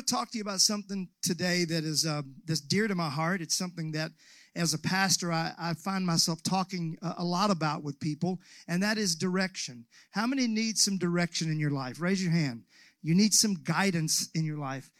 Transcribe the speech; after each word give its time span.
to 0.00 0.14
talk 0.14 0.30
to 0.30 0.38
you 0.38 0.42
about 0.42 0.60
something 0.60 1.08
today 1.22 1.64
that 1.64 1.84
is 1.84 2.06
uh, 2.06 2.22
that's 2.46 2.60
dear 2.60 2.88
to 2.88 2.94
my 2.94 3.10
heart. 3.10 3.40
It's 3.40 3.56
something 3.56 3.92
that, 3.92 4.12
as 4.56 4.74
a 4.74 4.78
pastor, 4.78 5.32
I, 5.32 5.52
I 5.58 5.74
find 5.74 6.04
myself 6.06 6.42
talking 6.42 6.96
a, 7.02 7.16
a 7.18 7.24
lot 7.24 7.50
about 7.50 7.82
with 7.82 8.00
people, 8.00 8.38
and 8.66 8.82
that 8.82 8.98
is 8.98 9.14
direction. 9.14 9.84
How 10.10 10.26
many 10.26 10.46
need 10.46 10.78
some 10.78 10.98
direction 10.98 11.50
in 11.50 11.60
your 11.60 11.70
life? 11.70 12.00
Raise 12.00 12.22
your 12.22 12.32
hand. 12.32 12.62
You 13.02 13.14
need 13.14 13.34
some 13.34 13.54
guidance 13.62 14.28
in 14.34 14.44
your 14.44 14.58
life. 14.58 14.90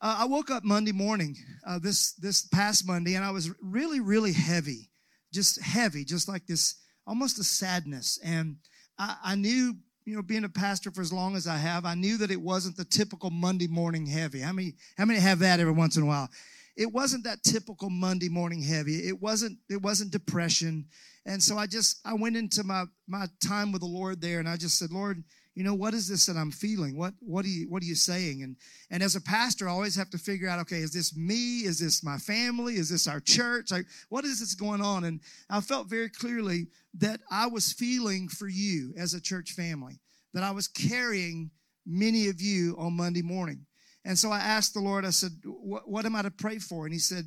Uh, 0.00 0.16
I 0.20 0.24
woke 0.26 0.50
up 0.50 0.62
Monday 0.64 0.92
morning, 0.92 1.36
uh, 1.66 1.78
this 1.78 2.12
this 2.14 2.46
past 2.46 2.86
Monday, 2.86 3.14
and 3.14 3.24
I 3.24 3.30
was 3.30 3.50
really, 3.60 4.00
really 4.00 4.32
heavy, 4.32 4.90
just 5.32 5.60
heavy, 5.60 6.04
just 6.04 6.28
like 6.28 6.46
this, 6.46 6.76
almost 7.06 7.38
a 7.38 7.44
sadness. 7.44 8.18
And 8.22 8.56
I, 8.98 9.16
I 9.24 9.34
knew 9.34 9.76
you 10.06 10.14
know, 10.14 10.22
being 10.22 10.44
a 10.44 10.48
pastor 10.48 10.92
for 10.92 11.00
as 11.00 11.12
long 11.12 11.34
as 11.34 11.48
I 11.48 11.56
have, 11.56 11.84
I 11.84 11.94
knew 11.94 12.16
that 12.18 12.30
it 12.30 12.40
wasn't 12.40 12.76
the 12.76 12.84
typical 12.84 13.28
Monday 13.28 13.66
morning 13.66 14.06
heavy. 14.06 14.40
How 14.40 14.52
many, 14.52 14.74
how 14.96 15.04
many 15.04 15.18
have 15.18 15.40
that 15.40 15.58
every 15.58 15.72
once 15.72 15.96
in 15.96 16.04
a 16.04 16.06
while? 16.06 16.30
It 16.76 16.92
wasn't 16.92 17.24
that 17.24 17.42
typical 17.42 17.90
Monday 17.90 18.28
morning 18.28 18.62
heavy. 18.62 19.08
It 19.08 19.20
wasn't, 19.20 19.58
it 19.68 19.82
wasn't 19.82 20.12
depression. 20.12 20.86
And 21.24 21.42
so 21.42 21.58
I 21.58 21.66
just, 21.66 22.00
I 22.04 22.14
went 22.14 22.36
into 22.36 22.62
my, 22.62 22.84
my 23.08 23.26
time 23.44 23.72
with 23.72 23.80
the 23.80 23.88
Lord 23.88 24.20
there 24.20 24.38
and 24.38 24.48
I 24.48 24.56
just 24.56 24.78
said, 24.78 24.92
Lord, 24.92 25.24
you 25.56 25.64
know, 25.64 25.74
what 25.74 25.94
is 25.94 26.06
this 26.06 26.26
that 26.26 26.36
I'm 26.36 26.50
feeling? 26.50 26.98
What, 26.98 27.14
what 27.20 27.46
are 27.46 27.48
you, 27.48 27.70
what 27.70 27.82
are 27.82 27.86
you 27.86 27.94
saying? 27.94 28.42
And, 28.42 28.56
and 28.90 29.02
as 29.02 29.16
a 29.16 29.22
pastor, 29.22 29.66
I 29.66 29.72
always 29.72 29.96
have 29.96 30.10
to 30.10 30.18
figure 30.18 30.50
out, 30.50 30.60
okay, 30.60 30.76
is 30.76 30.92
this 30.92 31.16
me? 31.16 31.60
Is 31.60 31.78
this 31.78 32.04
my 32.04 32.18
family? 32.18 32.74
Is 32.74 32.90
this 32.90 33.08
our 33.08 33.20
church? 33.20 33.70
Like, 33.70 33.86
what 34.10 34.26
is 34.26 34.38
this 34.38 34.54
going 34.54 34.82
on? 34.82 35.04
And 35.04 35.18
I 35.48 35.62
felt 35.62 35.88
very 35.88 36.10
clearly 36.10 36.66
that 36.98 37.20
I 37.30 37.46
was 37.46 37.72
feeling 37.72 38.28
for 38.28 38.48
you 38.48 38.92
as 38.98 39.14
a 39.14 39.20
church 39.20 39.52
family, 39.52 39.98
that 40.34 40.42
I 40.42 40.50
was 40.50 40.68
carrying 40.68 41.50
many 41.86 42.28
of 42.28 42.38
you 42.38 42.76
on 42.78 42.92
Monday 42.92 43.22
morning. 43.22 43.64
And 44.04 44.18
so 44.18 44.30
I 44.30 44.40
asked 44.40 44.74
the 44.74 44.80
Lord, 44.80 45.06
I 45.06 45.10
said, 45.10 45.32
what, 45.42 45.88
what 45.88 46.04
am 46.04 46.14
I 46.16 46.22
to 46.22 46.30
pray 46.30 46.58
for? 46.58 46.84
And 46.84 46.92
he 46.92 47.00
said, 47.00 47.24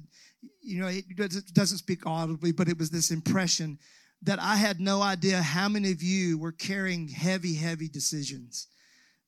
you 0.61 0.79
know, 0.79 0.87
it 0.87 1.05
doesn't 1.17 1.79
speak 1.79 2.05
audibly, 2.05 2.51
but 2.51 2.69
it 2.69 2.77
was 2.77 2.91
this 2.91 3.09
impression 3.09 3.79
that 4.23 4.39
I 4.39 4.55
had 4.55 4.79
no 4.79 5.01
idea 5.01 5.41
how 5.41 5.69
many 5.69 5.91
of 5.91 6.03
you 6.03 6.37
were 6.37 6.51
carrying 6.51 7.07
heavy, 7.07 7.55
heavy 7.55 7.87
decisions. 7.87 8.67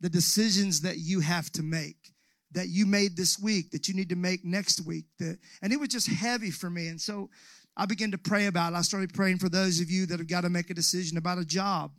The 0.02 0.10
decisions 0.10 0.82
that 0.82 0.98
you 0.98 1.22
have 1.22 1.52
to 1.54 1.64
make, 1.64 2.14
that 2.52 2.68
you 2.68 2.86
made 2.86 3.16
this 3.16 3.40
week, 3.40 3.72
that 3.72 3.88
you 3.88 3.94
need 3.94 4.10
to 4.10 4.16
make 4.16 4.44
next 4.44 4.86
week. 4.86 5.06
That, 5.20 5.38
and 5.62 5.72
it 5.72 5.80
was 5.80 5.90
just 5.90 6.08
heavy 6.08 6.52
for 6.52 6.70
me. 6.70 6.88
And 6.88 7.00
so 7.00 7.30
I 7.78 7.86
began 7.86 8.12
to 8.12 8.18
pray 8.18 8.48
about 8.48 8.74
it. 8.74 8.76
I 8.76 8.82
started 8.82 9.14
praying 9.14 9.38
for 9.38 9.48
those 9.48 9.80
of 9.80 9.90
you 9.90 10.06
that 10.08 10.20
have 10.20 10.28
got 10.28 10.42
to 10.42 10.50
make 10.50 10.70
a 10.70 10.74
decision 10.74 11.18
about 11.18 11.38
a 11.38 11.46
job 11.46 11.92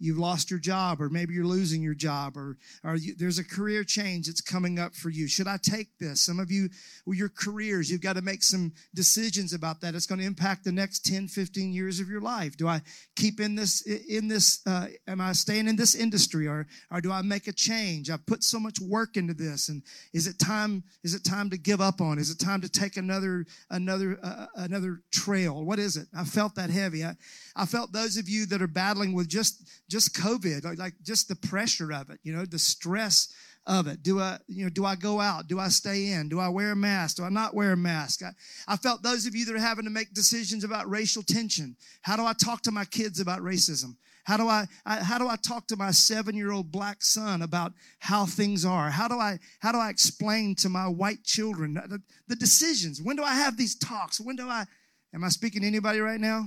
you've 0.00 0.18
lost 0.18 0.50
your 0.50 0.58
job, 0.58 1.00
or 1.00 1.10
maybe 1.10 1.34
you're 1.34 1.44
losing 1.44 1.82
your 1.82 1.94
job, 1.94 2.36
or, 2.36 2.56
or 2.82 2.96
you, 2.96 3.14
there's 3.16 3.38
a 3.38 3.44
career 3.44 3.84
change 3.84 4.26
that's 4.26 4.40
coming 4.40 4.78
up 4.78 4.94
for 4.94 5.10
you. 5.10 5.28
Should 5.28 5.46
I 5.46 5.58
take 5.62 5.98
this? 5.98 6.22
Some 6.22 6.40
of 6.40 6.50
you, 6.50 6.70
with 7.04 7.18
your 7.18 7.28
careers, 7.28 7.90
you've 7.90 8.00
got 8.00 8.16
to 8.16 8.22
make 8.22 8.42
some 8.42 8.72
decisions 8.94 9.52
about 9.52 9.80
that. 9.82 9.94
It's 9.94 10.06
going 10.06 10.20
to 10.20 10.26
impact 10.26 10.64
the 10.64 10.72
next 10.72 11.04
10, 11.04 11.28
15 11.28 11.72
years 11.72 12.00
of 12.00 12.08
your 12.08 12.22
life. 12.22 12.56
Do 12.56 12.66
I 12.66 12.80
keep 13.14 13.40
in 13.40 13.54
this, 13.54 13.82
in 13.82 14.26
this, 14.26 14.60
uh, 14.66 14.86
am 15.06 15.20
I 15.20 15.32
staying 15.32 15.68
in 15.68 15.76
this 15.76 15.94
industry, 15.94 16.46
or, 16.48 16.66
or 16.90 17.02
do 17.02 17.12
I 17.12 17.20
make 17.20 17.46
a 17.46 17.52
change? 17.52 18.08
I've 18.08 18.26
put 18.26 18.42
so 18.42 18.58
much 18.58 18.80
work 18.80 19.18
into 19.18 19.34
this, 19.34 19.68
and 19.68 19.82
is 20.14 20.26
it 20.26 20.38
time, 20.38 20.82
is 21.04 21.14
it 21.14 21.24
time 21.24 21.50
to 21.50 21.58
give 21.58 21.82
up 21.82 22.00
on? 22.00 22.18
Is 22.18 22.30
it 22.30 22.38
time 22.38 22.62
to 22.62 22.70
take 22.70 22.96
another, 22.96 23.44
another, 23.68 24.18
uh, 24.22 24.46
another 24.56 25.02
trail? 25.12 25.62
What 25.62 25.78
is 25.78 25.98
it? 25.98 26.08
I 26.16 26.24
felt 26.24 26.54
that 26.54 26.70
heavy. 26.70 27.04
I, 27.04 27.16
I 27.54 27.66
felt 27.66 27.92
those 27.92 28.16
of 28.16 28.30
you 28.30 28.46
that 28.46 28.62
are 28.62 28.66
battling 28.66 29.12
with 29.12 29.28
just 29.28 29.68
just 29.90 30.14
COVID, 30.14 30.64
like, 30.64 30.78
like 30.78 30.94
just 31.02 31.28
the 31.28 31.36
pressure 31.36 31.92
of 31.92 32.10
it, 32.10 32.20
you 32.22 32.32
know, 32.32 32.44
the 32.44 32.58
stress 32.58 33.34
of 33.66 33.86
it. 33.86 34.02
Do 34.02 34.20
I, 34.20 34.38
you 34.46 34.64
know, 34.64 34.70
do 34.70 34.84
I 34.84 34.96
go 34.96 35.20
out? 35.20 35.48
Do 35.48 35.58
I 35.58 35.68
stay 35.68 36.12
in? 36.12 36.28
Do 36.28 36.40
I 36.40 36.48
wear 36.48 36.72
a 36.72 36.76
mask? 36.76 37.16
Do 37.16 37.24
I 37.24 37.28
not 37.28 37.54
wear 37.54 37.72
a 37.72 37.76
mask? 37.76 38.22
I, 38.22 38.30
I 38.66 38.76
felt 38.76 39.02
those 39.02 39.26
of 39.26 39.34
you 39.34 39.44
that 39.46 39.54
are 39.54 39.58
having 39.58 39.84
to 39.84 39.90
make 39.90 40.14
decisions 40.14 40.64
about 40.64 40.88
racial 40.88 41.22
tension. 41.22 41.76
How 42.02 42.16
do 42.16 42.24
I 42.24 42.32
talk 42.32 42.62
to 42.62 42.72
my 42.72 42.84
kids 42.86 43.20
about 43.20 43.40
racism? 43.40 43.96
How 44.24 44.36
do 44.36 44.48
I, 44.48 44.66
I 44.86 44.96
how 44.96 45.18
do 45.18 45.28
I 45.28 45.36
talk 45.36 45.66
to 45.68 45.76
my 45.76 45.90
seven-year-old 45.90 46.70
black 46.70 47.02
son 47.02 47.42
about 47.42 47.72
how 47.98 48.26
things 48.26 48.64
are? 48.64 48.90
How 48.90 49.08
do 49.08 49.16
I 49.18 49.38
how 49.60 49.72
do 49.72 49.78
I 49.78 49.90
explain 49.90 50.54
to 50.56 50.68
my 50.68 50.86
white 50.86 51.24
children 51.24 51.74
the, 51.74 52.00
the 52.28 52.36
decisions? 52.36 53.02
When 53.02 53.16
do 53.16 53.24
I 53.24 53.34
have 53.34 53.56
these 53.56 53.74
talks? 53.74 54.20
When 54.20 54.36
do 54.36 54.48
I 54.48 54.66
am 55.14 55.24
I 55.24 55.28
speaking 55.30 55.62
to 55.62 55.66
anybody 55.66 56.00
right 56.00 56.20
now? 56.20 56.46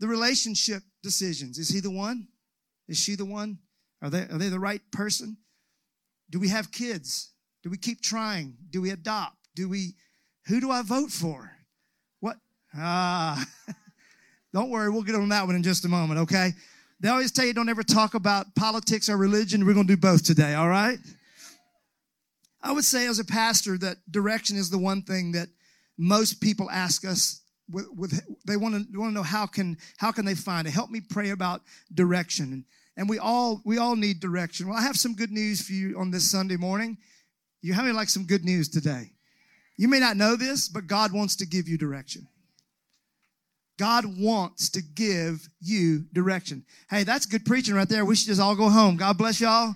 The 0.00 0.08
relationship 0.08 0.82
decisions. 1.02 1.58
Is 1.58 1.68
he 1.68 1.80
the 1.80 1.90
one? 1.90 2.28
Is 2.88 2.98
she 2.98 3.14
the 3.14 3.24
one? 3.24 3.58
Are 4.02 4.10
they, 4.10 4.22
are 4.22 4.38
they 4.38 4.48
the 4.48 4.60
right 4.60 4.82
person? 4.90 5.36
Do 6.30 6.38
we 6.38 6.48
have 6.48 6.70
kids? 6.72 7.32
Do 7.62 7.70
we 7.70 7.78
keep 7.78 8.02
trying? 8.02 8.56
Do 8.70 8.82
we 8.82 8.90
adopt? 8.90 9.36
Do 9.54 9.68
we, 9.68 9.94
who 10.46 10.60
do 10.60 10.70
I 10.70 10.82
vote 10.82 11.10
for? 11.10 11.50
What? 12.20 12.36
Ah, 12.74 13.44
don't 14.52 14.70
worry, 14.70 14.90
we'll 14.90 15.02
get 15.02 15.14
on 15.14 15.28
that 15.30 15.46
one 15.46 15.56
in 15.56 15.62
just 15.62 15.84
a 15.84 15.88
moment, 15.88 16.20
okay? 16.20 16.52
They 17.00 17.08
always 17.08 17.32
tell 17.32 17.44
you 17.44 17.52
don't 17.52 17.68
ever 17.68 17.82
talk 17.82 18.14
about 18.14 18.54
politics 18.54 19.08
or 19.08 19.16
religion. 19.16 19.66
We're 19.66 19.74
going 19.74 19.86
to 19.86 19.96
do 19.96 20.00
both 20.00 20.24
today, 20.24 20.54
all 20.54 20.68
right? 20.68 20.98
I 22.62 22.72
would 22.72 22.84
say 22.84 23.06
as 23.06 23.18
a 23.18 23.24
pastor 23.24 23.76
that 23.78 23.98
direction 24.10 24.56
is 24.56 24.70
the 24.70 24.78
one 24.78 25.02
thing 25.02 25.32
that 25.32 25.48
most 25.98 26.40
people 26.40 26.70
ask 26.70 27.04
us 27.06 27.42
with, 27.70 27.86
with 27.96 28.20
they 28.46 28.56
want 28.56 28.74
to 28.74 28.98
want 28.98 29.10
to 29.10 29.14
know 29.14 29.22
how 29.22 29.46
can 29.46 29.76
how 29.96 30.12
can 30.12 30.24
they 30.24 30.34
find 30.34 30.66
it? 30.66 30.70
Help 30.70 30.90
me 30.90 31.00
pray 31.00 31.30
about 31.30 31.62
direction. 31.92 32.64
And, 32.96 33.08
we 33.08 33.18
all 33.18 33.60
we 33.64 33.78
all 33.78 33.96
need 33.96 34.20
direction. 34.20 34.68
Well 34.68 34.78
i 34.78 34.82
have 34.82 34.96
some 34.96 35.14
good 35.14 35.30
news 35.30 35.62
for 35.62 35.72
you 35.72 35.98
on 35.98 36.10
this 36.10 36.30
sunday 36.30 36.56
morning. 36.56 36.98
You 37.62 37.72
have 37.72 37.86
like 37.94 38.08
some 38.08 38.24
good 38.24 38.44
news 38.44 38.68
today? 38.68 39.10
You 39.76 39.88
may 39.88 39.98
not 39.98 40.16
know 40.16 40.36
this 40.36 40.68
but 40.68 40.86
god 40.86 41.12
wants 41.12 41.36
to 41.36 41.46
give 41.46 41.68
you 41.68 41.78
direction. 41.78 42.28
God 43.76 44.04
wants 44.06 44.68
to 44.70 44.82
give 44.82 45.48
you 45.60 46.04
direction. 46.12 46.64
Hey 46.88 47.02
that's 47.02 47.26
good 47.26 47.44
preaching 47.44 47.74
right 47.74 47.88
there. 47.88 48.04
We 48.04 48.14
should 48.14 48.28
just 48.28 48.40
all 48.40 48.54
go 48.54 48.68
home. 48.68 48.96
God 48.96 49.18
bless 49.18 49.40
y'all 49.40 49.74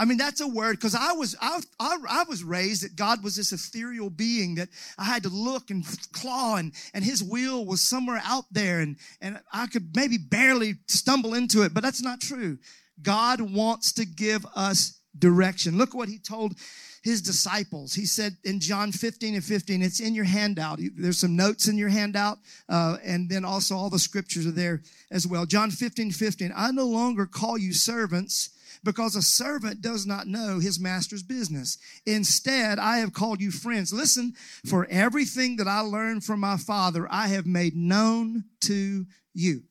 I 0.00 0.06
mean, 0.06 0.16
that's 0.16 0.40
a 0.40 0.48
word 0.48 0.78
because 0.78 0.94
I 0.94 1.12
was 1.12 1.36
I, 1.42 1.60
I, 1.78 1.98
I, 2.08 2.24
was 2.24 2.42
raised 2.42 2.84
that 2.84 2.96
God 2.96 3.22
was 3.22 3.36
this 3.36 3.52
ethereal 3.52 4.08
being 4.08 4.54
that 4.54 4.70
I 4.96 5.04
had 5.04 5.24
to 5.24 5.28
look 5.28 5.70
and 5.70 5.84
claw 6.12 6.56
and, 6.56 6.72
and 6.94 7.04
his 7.04 7.22
will 7.22 7.66
was 7.66 7.82
somewhere 7.82 8.22
out 8.24 8.46
there 8.50 8.80
and, 8.80 8.96
and 9.20 9.38
I 9.52 9.66
could 9.66 9.94
maybe 9.94 10.16
barely 10.16 10.76
stumble 10.88 11.34
into 11.34 11.64
it, 11.64 11.74
but 11.74 11.82
that's 11.82 12.00
not 12.00 12.18
true. 12.18 12.56
God 13.02 13.42
wants 13.42 13.92
to 13.92 14.06
give 14.06 14.46
us 14.56 14.98
direction. 15.18 15.76
Look 15.76 15.94
what 15.94 16.08
he 16.08 16.18
told 16.18 16.54
his 17.02 17.20
disciples. 17.20 17.92
He 17.92 18.06
said 18.06 18.38
in 18.42 18.58
John 18.58 18.92
15 18.92 19.34
and 19.34 19.44
15, 19.44 19.82
it's 19.82 20.00
in 20.00 20.14
your 20.14 20.24
handout. 20.24 20.80
There's 20.96 21.18
some 21.18 21.36
notes 21.36 21.68
in 21.68 21.76
your 21.76 21.90
handout, 21.90 22.38
uh, 22.70 22.96
and 23.04 23.28
then 23.28 23.44
also 23.44 23.76
all 23.76 23.90
the 23.90 23.98
scriptures 23.98 24.46
are 24.46 24.50
there 24.50 24.80
as 25.10 25.26
well. 25.26 25.44
John 25.44 25.70
15, 25.70 26.10
15, 26.10 26.52
I 26.56 26.70
no 26.70 26.86
longer 26.86 27.26
call 27.26 27.58
you 27.58 27.74
servants 27.74 28.50
because 28.82 29.14
a 29.16 29.22
servant 29.22 29.82
does 29.82 30.06
not 30.06 30.26
know 30.26 30.58
his 30.58 30.80
master's 30.80 31.22
business. 31.22 31.78
Instead, 32.06 32.78
I 32.78 32.98
have 32.98 33.12
called 33.12 33.40
you 33.40 33.50
friends. 33.50 33.92
Listen, 33.92 34.34
for 34.66 34.86
everything 34.90 35.56
that 35.56 35.68
I 35.68 35.80
learned 35.80 36.24
from 36.24 36.40
my 36.40 36.56
father, 36.56 37.06
I 37.10 37.28
have 37.28 37.46
made 37.46 37.76
known 37.76 38.44
to 38.62 39.06
you. 39.34 39.62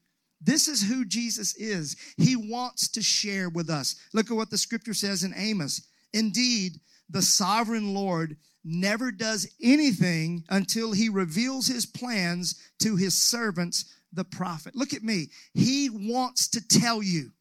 This 0.42 0.68
is 0.68 0.82
who 0.82 1.06
Jesus 1.06 1.56
is. 1.56 1.96
He 2.18 2.36
wants 2.36 2.88
to 2.90 3.02
share 3.02 3.50
with 3.50 3.70
us. 3.70 3.96
Look 4.14 4.32
at 4.32 4.38
what 4.38 4.50
the 4.50 4.58
scripture 4.58 4.94
says 4.94 5.24
in 5.24 5.34
Amos. 5.36 5.88
Indeed, 6.14 6.80
the 7.10 7.22
sovereign 7.22 7.94
Lord 7.94 8.38
never 8.64 9.12
does 9.12 9.48
anything 9.62 10.44
until 10.50 10.92
he 10.92 11.10
reveals 11.10 11.68
his 11.68 11.86
plans 11.86 12.56
to 12.80 12.96
his 12.96 13.14
servants, 13.16 13.86
the 14.14 14.24
prophet. 14.24 14.76
Look 14.76 14.94
at 14.94 15.04
me. 15.04 15.28
He 15.54 15.90
wants 15.90 16.48
to 16.50 16.68
tell 16.68 17.02
you. 17.04 17.32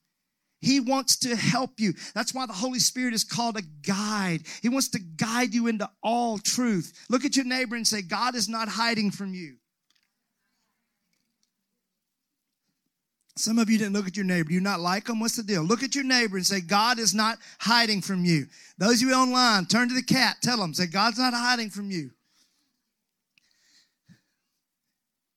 He 0.60 0.80
wants 0.80 1.16
to 1.18 1.36
help 1.36 1.78
you. 1.78 1.94
That's 2.14 2.34
why 2.34 2.46
the 2.46 2.52
Holy 2.52 2.80
Spirit 2.80 3.14
is 3.14 3.22
called 3.22 3.56
a 3.56 3.62
guide. 3.86 4.42
He 4.60 4.68
wants 4.68 4.88
to 4.90 4.98
guide 4.98 5.54
you 5.54 5.68
into 5.68 5.88
all 6.02 6.38
truth. 6.38 6.92
Look 7.08 7.24
at 7.24 7.36
your 7.36 7.44
neighbor 7.44 7.76
and 7.76 7.86
say, 7.86 8.02
God 8.02 8.34
is 8.34 8.48
not 8.48 8.68
hiding 8.68 9.10
from 9.10 9.34
you. 9.34 9.56
Some 13.36 13.60
of 13.60 13.70
you 13.70 13.78
didn't 13.78 13.92
look 13.92 14.08
at 14.08 14.16
your 14.16 14.26
neighbor. 14.26 14.50
You 14.50 14.60
not 14.60 14.80
like 14.80 15.04
them? 15.04 15.20
What's 15.20 15.36
the 15.36 15.44
deal? 15.44 15.62
Look 15.62 15.84
at 15.84 15.94
your 15.94 16.02
neighbor 16.02 16.36
and 16.36 16.44
say, 16.44 16.60
God 16.60 16.98
is 16.98 17.14
not 17.14 17.38
hiding 17.60 18.00
from 18.00 18.24
you. 18.24 18.46
Those 18.78 19.00
of 19.00 19.08
you 19.08 19.14
online, 19.14 19.66
turn 19.66 19.88
to 19.88 19.94
the 19.94 20.02
cat. 20.02 20.38
Tell 20.42 20.56
them, 20.56 20.74
say, 20.74 20.86
God's 20.86 21.18
not 21.18 21.34
hiding 21.34 21.70
from 21.70 21.88
you. 21.88 22.10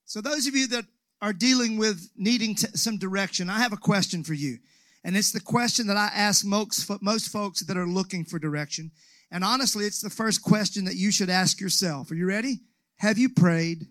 So, 0.05 0.19
those 0.19 0.47
of 0.47 0.55
you 0.55 0.67
that 0.69 0.85
are 1.21 1.31
dealing 1.31 1.77
with 1.77 2.09
needing 2.17 2.55
t- 2.55 2.67
some 2.73 2.97
direction, 2.97 3.51
I 3.51 3.59
have 3.59 3.71
a 3.71 3.77
question 3.77 4.23
for 4.23 4.33
you. 4.33 4.57
And 5.03 5.17
it's 5.17 5.31
the 5.31 5.41
question 5.41 5.87
that 5.87 5.97
I 5.97 6.07
ask 6.13 6.45
most, 6.45 6.89
most 7.01 7.29
folks 7.29 7.61
that 7.61 7.77
are 7.77 7.87
looking 7.87 8.23
for 8.23 8.37
direction. 8.37 8.91
And 9.31 9.43
honestly, 9.43 9.85
it's 9.85 10.01
the 10.01 10.09
first 10.09 10.43
question 10.43 10.85
that 10.85 10.95
you 10.95 11.11
should 11.11 11.29
ask 11.29 11.59
yourself. 11.59 12.11
Are 12.11 12.15
you 12.15 12.27
ready? 12.27 12.59
Have 12.97 13.17
you 13.17 13.29
prayed? 13.29 13.87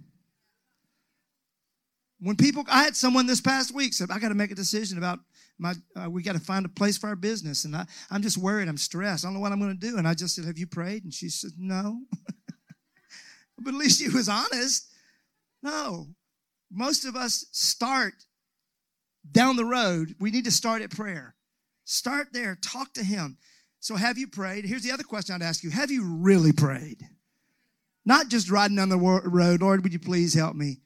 When 2.21 2.37
people, 2.37 2.65
I 2.69 2.85
had 2.85 2.95
someone 2.95 3.27
this 3.27 3.41
past 3.41 3.75
week 3.75 3.95
said, 3.95 4.11
I 4.11 4.19
got 4.19 4.29
to 4.29 4.35
make 4.35 4.51
a 4.51 4.55
decision 4.55 4.99
about 4.99 5.19
my, 5.59 5.75
uh, 5.97 6.09
we 6.09 6.23
got 6.23 6.35
to 6.35 6.41
find 6.41 6.65
a 6.67 6.69
place 6.69 6.99
for 6.99 7.09
our 7.09 7.17
business. 7.17 7.65
And 7.65 7.75
I, 7.75 7.87
I'm 8.11 8.23
just 8.23 8.39
worried. 8.39 8.69
I'm 8.69 8.77
stressed. 8.77 9.25
I 9.25 9.29
don't 9.29 9.35
know 9.35 9.41
what 9.41 9.53
I'm 9.53 9.61
going 9.61 9.79
to 9.79 9.87
do. 9.87 9.97
And 9.97 10.07
I 10.07 10.15
just 10.15 10.35
said, 10.35 10.45
Have 10.45 10.59
you 10.59 10.67
prayed? 10.67 11.05
And 11.05 11.13
she 11.13 11.29
said, 11.29 11.53
No. 11.59 12.03
but 13.59 13.75
at 13.75 13.79
least 13.79 14.01
she 14.01 14.09
was 14.09 14.29
honest. 14.29 14.89
No. 15.63 16.09
Most 16.71 17.05
of 17.05 17.17
us 17.17 17.47
start 17.51 18.15
down 19.31 19.57
the 19.57 19.65
road. 19.65 20.15
We 20.21 20.31
need 20.31 20.45
to 20.45 20.51
start 20.51 20.83
at 20.83 20.91
prayer. 20.91 21.35
Start 21.85 22.29
there. 22.33 22.57
Talk 22.57 22.93
to 22.95 23.05
Him. 23.05 23.39
So, 23.81 23.97
have 23.97 24.19
you 24.19 24.29
prayed? 24.29 24.65
Here's 24.65 24.83
the 24.83 24.93
other 24.93 25.03
question 25.03 25.35
I'd 25.35 25.43
ask 25.43 25.65
you 25.65 25.71
Have 25.71 25.91
you 25.91 26.05
really 26.05 26.53
prayed? 26.53 27.03
Not 28.05 28.29
just 28.29 28.51
riding 28.51 28.77
down 28.77 28.89
the 28.89 28.99
road, 28.99 29.61
Lord, 29.61 29.83
would 29.83 29.93
you 29.93 29.99
please 29.99 30.35
help 30.35 30.57
me? 30.57 30.81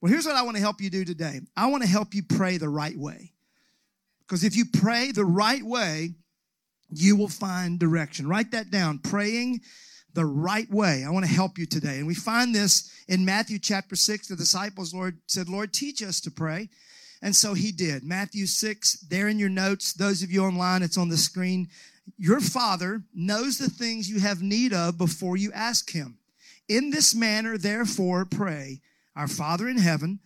Well, 0.00 0.12
here's 0.12 0.26
what 0.26 0.36
I 0.36 0.42
want 0.42 0.56
to 0.56 0.62
help 0.62 0.80
you 0.80 0.90
do 0.90 1.04
today 1.04 1.40
I 1.56 1.66
want 1.66 1.82
to 1.82 1.88
help 1.88 2.14
you 2.14 2.22
pray 2.22 2.56
the 2.56 2.68
right 2.68 2.96
way. 2.96 3.32
Because 4.20 4.44
if 4.44 4.56
you 4.56 4.64
pray 4.64 5.10
the 5.10 5.24
right 5.24 5.62
way, 5.62 6.14
you 6.90 7.16
will 7.16 7.28
find 7.28 7.78
direction. 7.78 8.28
Write 8.28 8.52
that 8.52 8.70
down. 8.70 8.98
Praying 8.98 9.60
the 10.14 10.24
right 10.24 10.70
way. 10.70 11.04
I 11.04 11.10
want 11.10 11.24
to 11.24 11.32
help 11.32 11.58
you 11.58 11.66
today. 11.66 11.98
And 11.98 12.06
we 12.06 12.14
find 12.14 12.54
this 12.54 12.90
in 13.08 13.24
Matthew 13.24 13.58
chapter 13.58 13.96
6. 13.96 14.28
The 14.28 14.36
disciples, 14.36 14.94
Lord, 14.94 15.18
said, 15.26 15.48
Lord, 15.48 15.72
teach 15.72 16.02
us 16.02 16.20
to 16.22 16.30
pray. 16.30 16.68
And 17.22 17.36
so 17.36 17.54
he 17.54 17.70
did. 17.70 18.02
Matthew 18.02 18.46
6, 18.46 19.00
there 19.08 19.28
in 19.28 19.38
your 19.38 19.50
notes, 19.50 19.92
those 19.92 20.22
of 20.22 20.30
you 20.30 20.42
online, 20.42 20.82
it's 20.82 20.96
on 20.96 21.08
the 21.08 21.16
screen. 21.16 21.68
Your 22.16 22.40
Father 22.40 23.02
knows 23.14 23.58
the 23.58 23.68
things 23.68 24.08
you 24.08 24.20
have 24.20 24.42
need 24.42 24.72
of 24.72 24.98
before 24.98 25.36
you 25.36 25.52
ask 25.52 25.90
Him. 25.90 26.18
In 26.68 26.90
this 26.90 27.14
manner, 27.14 27.58
therefore, 27.58 28.24
pray, 28.24 28.80
Our 29.16 29.28
Father 29.28 29.68
in 29.68 29.78
heaven, 29.78 30.20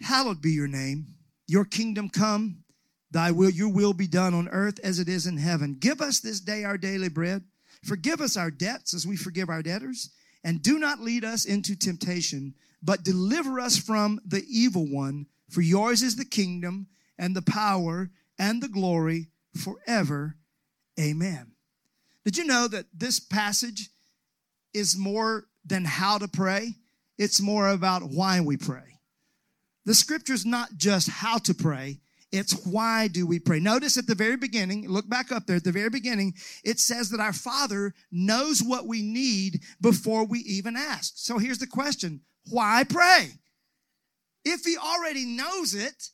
hallowed 0.00 0.42
be 0.42 0.50
your 0.50 0.68
name. 0.68 1.06
Your 1.46 1.64
kingdom 1.64 2.10
come, 2.10 2.64
thy 3.10 3.30
will, 3.30 3.50
your 3.50 3.68
will 3.68 3.92
be 3.92 4.06
done 4.06 4.34
on 4.34 4.48
earth 4.48 4.78
as 4.82 4.98
it 4.98 5.08
is 5.08 5.26
in 5.26 5.36
heaven. 5.36 5.76
Give 5.78 6.00
us 6.00 6.20
this 6.20 6.40
day 6.40 6.64
our 6.64 6.76
daily 6.76 7.08
bread. 7.08 7.44
Forgive 7.84 8.20
us 8.20 8.36
our 8.36 8.50
debts 8.50 8.94
as 8.94 9.06
we 9.06 9.16
forgive 9.16 9.48
our 9.48 9.62
debtors. 9.62 10.10
And 10.42 10.62
do 10.62 10.78
not 10.78 11.00
lead 11.00 11.24
us 11.24 11.44
into 11.44 11.76
temptation, 11.76 12.54
but 12.82 13.04
deliver 13.04 13.58
us 13.60 13.76
from 13.78 14.20
the 14.24 14.44
evil 14.48 14.86
one. 14.86 15.26
For 15.50 15.60
yours 15.60 16.02
is 16.02 16.16
the 16.16 16.24
kingdom 16.24 16.88
and 17.18 17.34
the 17.34 17.42
power 17.42 18.10
and 18.38 18.62
the 18.62 18.68
glory 18.68 19.28
forever 19.54 20.36
Amen. 20.98 21.52
Did 22.24 22.36
you 22.36 22.44
know 22.44 22.68
that 22.68 22.86
this 22.94 23.20
passage 23.20 23.90
is 24.72 24.96
more 24.96 25.44
than 25.64 25.84
how 25.84 26.18
to 26.18 26.28
pray? 26.28 26.74
It's 27.18 27.40
more 27.40 27.68
about 27.68 28.02
why 28.02 28.40
we 28.40 28.56
pray. 28.56 28.98
The 29.84 29.94
scripture 29.94 30.32
is 30.32 30.44
not 30.44 30.76
just 30.76 31.08
how 31.08 31.38
to 31.38 31.54
pray, 31.54 32.00
it's 32.32 32.66
why 32.66 33.08
do 33.08 33.26
we 33.26 33.38
pray. 33.38 33.60
Notice 33.60 33.96
at 33.96 34.06
the 34.06 34.14
very 34.14 34.36
beginning, 34.36 34.88
look 34.88 35.08
back 35.08 35.30
up 35.30 35.46
there 35.46 35.56
at 35.56 35.64
the 35.64 35.70
very 35.70 35.90
beginning, 35.90 36.34
it 36.64 36.80
says 36.80 37.08
that 37.10 37.20
our 37.20 37.32
Father 37.32 37.94
knows 38.10 38.62
what 38.62 38.86
we 38.86 39.00
need 39.00 39.60
before 39.80 40.26
we 40.26 40.40
even 40.40 40.76
ask. 40.76 41.12
So 41.16 41.38
here's 41.38 41.58
the 41.58 41.66
question 41.66 42.20
why 42.50 42.84
pray? 42.88 43.30
If 44.48 44.64
He 44.64 44.76
already 44.76 45.26
knows 45.26 45.74
it, 45.74 46.10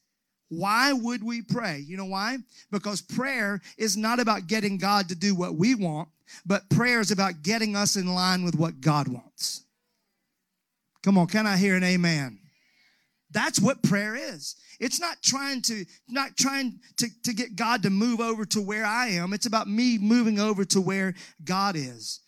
why 0.49 0.93
would 0.93 1.23
we 1.23 1.43
pray? 1.43 1.84
You 1.87 1.99
know 1.99 2.06
why? 2.06 2.38
Because 2.70 3.02
prayer 3.02 3.61
is 3.76 3.96
not 3.96 4.20
about 4.20 4.46
getting 4.46 4.79
God 4.79 5.11
to 5.11 5.14
do 5.14 5.34
what 5.34 5.55
we 5.55 5.75
want, 5.75 6.08
but 6.46 6.69
prayer 6.70 7.00
is 7.00 7.11
about 7.11 7.43
getting 7.43 7.76
us 7.76 7.96
in 7.96 8.14
line 8.14 8.43
with 8.43 8.55
what 8.55 8.81
God 8.81 9.06
wants. 9.06 9.64
Come 11.02 11.19
on, 11.19 11.26
can 11.26 11.46
I 11.46 11.58
hear 11.58 11.76
an 11.76 11.84
amen? 11.84 12.38
That's 13.31 13.61
what 13.61 13.82
prayer 13.82 14.14
is. 14.14 14.56
It's 14.81 15.00
not 15.00 15.23
trying 15.23 15.62
to 15.62 15.84
not 16.08 16.37
trying 16.37 16.81
to, 16.99 17.06
to 17.25 17.32
get 17.32 17.56
God 17.56 17.82
to 17.82 17.90
move 17.90 18.20
over 18.20 18.44
to 18.46 18.61
where 18.61 18.84
I 18.84 19.08
am. 19.08 19.32
It's 19.32 19.46
about 19.46 19.69
me 19.69 19.99
moving 19.99 20.38
over 20.38 20.64
to 20.67 20.81
where 20.81 21.14
God 21.44 21.76
is. 21.76 22.20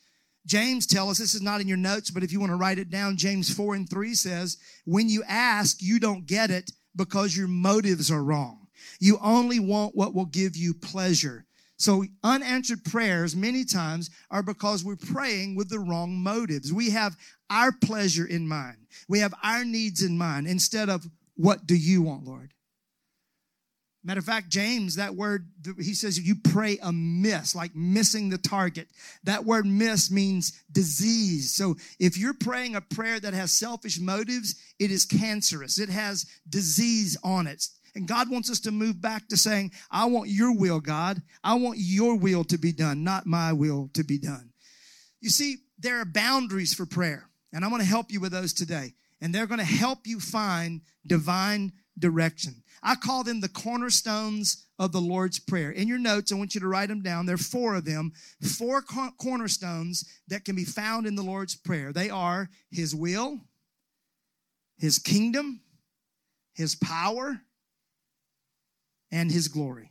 James 0.46 0.86
tells 0.86 1.12
us 1.12 1.18
this 1.18 1.34
is 1.34 1.42
not 1.42 1.60
in 1.60 1.68
your 1.68 1.76
notes, 1.76 2.10
but 2.10 2.22
if 2.22 2.30
you 2.30 2.38
want 2.38 2.50
to 2.50 2.56
write 2.56 2.78
it 2.78 2.90
down, 2.90 3.16
James 3.16 3.52
4 3.52 3.74
and 3.74 3.88
3 3.88 4.14
says, 4.14 4.58
When 4.84 5.08
you 5.08 5.22
ask, 5.26 5.80
you 5.80 5.98
don't 5.98 6.26
get 6.26 6.50
it 6.50 6.70
because 6.96 7.36
your 7.36 7.48
motives 7.48 8.10
are 8.10 8.22
wrong. 8.22 8.66
You 9.00 9.18
only 9.22 9.58
want 9.58 9.96
what 9.96 10.14
will 10.14 10.26
give 10.26 10.56
you 10.56 10.74
pleasure. 10.74 11.46
So 11.76 12.04
unanswered 12.22 12.84
prayers 12.84 13.34
many 13.34 13.64
times 13.64 14.10
are 14.30 14.42
because 14.42 14.84
we're 14.84 14.96
praying 14.96 15.56
with 15.56 15.68
the 15.68 15.80
wrong 15.80 16.22
motives. 16.22 16.72
We 16.72 16.90
have 16.90 17.16
our 17.50 17.72
pleasure 17.72 18.26
in 18.26 18.46
mind. 18.46 18.86
We 19.08 19.18
have 19.20 19.34
our 19.42 19.64
needs 19.64 20.02
in 20.02 20.16
mind 20.16 20.46
instead 20.46 20.88
of 20.88 21.06
what 21.36 21.66
do 21.66 21.74
you 21.74 22.02
want, 22.02 22.24
Lord? 22.24 22.53
Matter 24.06 24.18
of 24.18 24.26
fact, 24.26 24.50
James, 24.50 24.96
that 24.96 25.14
word, 25.14 25.48
he 25.78 25.94
says 25.94 26.20
you 26.20 26.34
pray 26.36 26.78
amiss, 26.82 27.54
like 27.54 27.74
missing 27.74 28.28
the 28.28 28.36
target. 28.36 28.88
That 29.22 29.46
word 29.46 29.64
miss 29.64 30.10
means 30.10 30.52
disease. 30.70 31.54
So 31.54 31.76
if 31.98 32.18
you're 32.18 32.34
praying 32.34 32.76
a 32.76 32.82
prayer 32.82 33.18
that 33.18 33.32
has 33.32 33.52
selfish 33.52 33.98
motives, 33.98 34.56
it 34.78 34.90
is 34.90 35.06
cancerous. 35.06 35.78
It 35.78 35.88
has 35.88 36.26
disease 36.46 37.16
on 37.24 37.46
it. 37.46 37.66
And 37.94 38.06
God 38.06 38.30
wants 38.30 38.50
us 38.50 38.60
to 38.60 38.70
move 38.70 39.00
back 39.00 39.28
to 39.28 39.38
saying, 39.38 39.72
I 39.90 40.04
want 40.04 40.28
your 40.28 40.54
will, 40.54 40.80
God. 40.80 41.22
I 41.42 41.54
want 41.54 41.78
your 41.78 42.18
will 42.18 42.44
to 42.44 42.58
be 42.58 42.72
done, 42.72 43.04
not 43.04 43.24
my 43.24 43.54
will 43.54 43.88
to 43.94 44.04
be 44.04 44.18
done. 44.18 44.50
You 45.20 45.30
see, 45.30 45.58
there 45.78 46.00
are 46.00 46.04
boundaries 46.04 46.74
for 46.74 46.84
prayer, 46.84 47.30
and 47.52 47.64
I 47.64 47.68
want 47.68 47.82
to 47.82 47.88
help 47.88 48.10
you 48.10 48.20
with 48.20 48.32
those 48.32 48.52
today. 48.52 48.92
And 49.20 49.34
they're 49.34 49.46
going 49.46 49.58
to 49.58 49.64
help 49.64 50.06
you 50.06 50.20
find 50.20 50.82
divine 51.06 51.72
direction. 51.98 52.62
I 52.82 52.96
call 52.96 53.24
them 53.24 53.40
the 53.40 53.48
cornerstones 53.48 54.66
of 54.78 54.92
the 54.92 55.00
Lord's 55.00 55.38
Prayer. 55.38 55.70
In 55.70 55.88
your 55.88 55.98
notes, 55.98 56.32
I 56.32 56.34
want 56.34 56.54
you 56.54 56.60
to 56.60 56.68
write 56.68 56.88
them 56.88 57.02
down. 57.02 57.26
There 57.26 57.36
are 57.36 57.38
four 57.38 57.76
of 57.76 57.84
them, 57.84 58.12
four 58.42 58.82
cornerstones 58.82 60.04
that 60.28 60.44
can 60.44 60.56
be 60.56 60.64
found 60.64 61.06
in 61.06 61.14
the 61.14 61.22
Lord's 61.22 61.54
Prayer. 61.54 61.92
They 61.92 62.10
are 62.10 62.50
His 62.70 62.94
will, 62.94 63.40
His 64.76 64.98
kingdom, 64.98 65.60
His 66.54 66.74
power, 66.74 67.40
and 69.10 69.30
His 69.30 69.48
glory. 69.48 69.90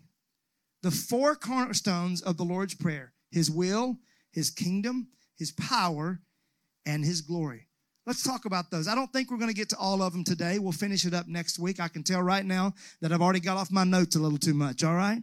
The 0.82 0.92
four 0.92 1.36
cornerstones 1.36 2.22
of 2.22 2.38
the 2.38 2.44
Lord's 2.44 2.76
Prayer 2.76 3.14
His 3.32 3.50
will, 3.50 3.98
His 4.32 4.50
kingdom, 4.50 5.08
His 5.38 5.52
power, 5.54 6.20
and 6.86 7.06
His 7.06 7.22
glory. 7.22 7.70
Let's 8.06 8.22
talk 8.22 8.46
about 8.46 8.70
those. 8.70 8.88
I 8.88 8.96
don't 8.96 9.12
think 9.14 9.32
we're 9.32 9.38
going 9.38 9.50
to 9.50 9.56
get 9.56 9.70
to 9.70 9.78
all 9.78 10.02
of 10.02 10.12
them 10.12 10.26
today. 10.26 10.60
We'll 10.60 10.74
finish 10.74 11.06
it 11.06 11.14
up 11.14 11.28
next 11.28 11.58
week. 11.58 11.80
I 11.80 11.88
can 11.88 12.04
tell 12.04 12.22
right 12.22 12.46
now 12.46 12.74
that 13.02 13.14
I've 13.14 13.22
already 13.22 13.40
got 13.40 13.58
off 13.58 13.72
my 13.72 13.86
notes 13.86 14.18
a 14.18 14.20
little 14.20 14.38
too 14.38 14.54
much, 14.54 14.84
all 14.84 14.96
right? 14.96 15.22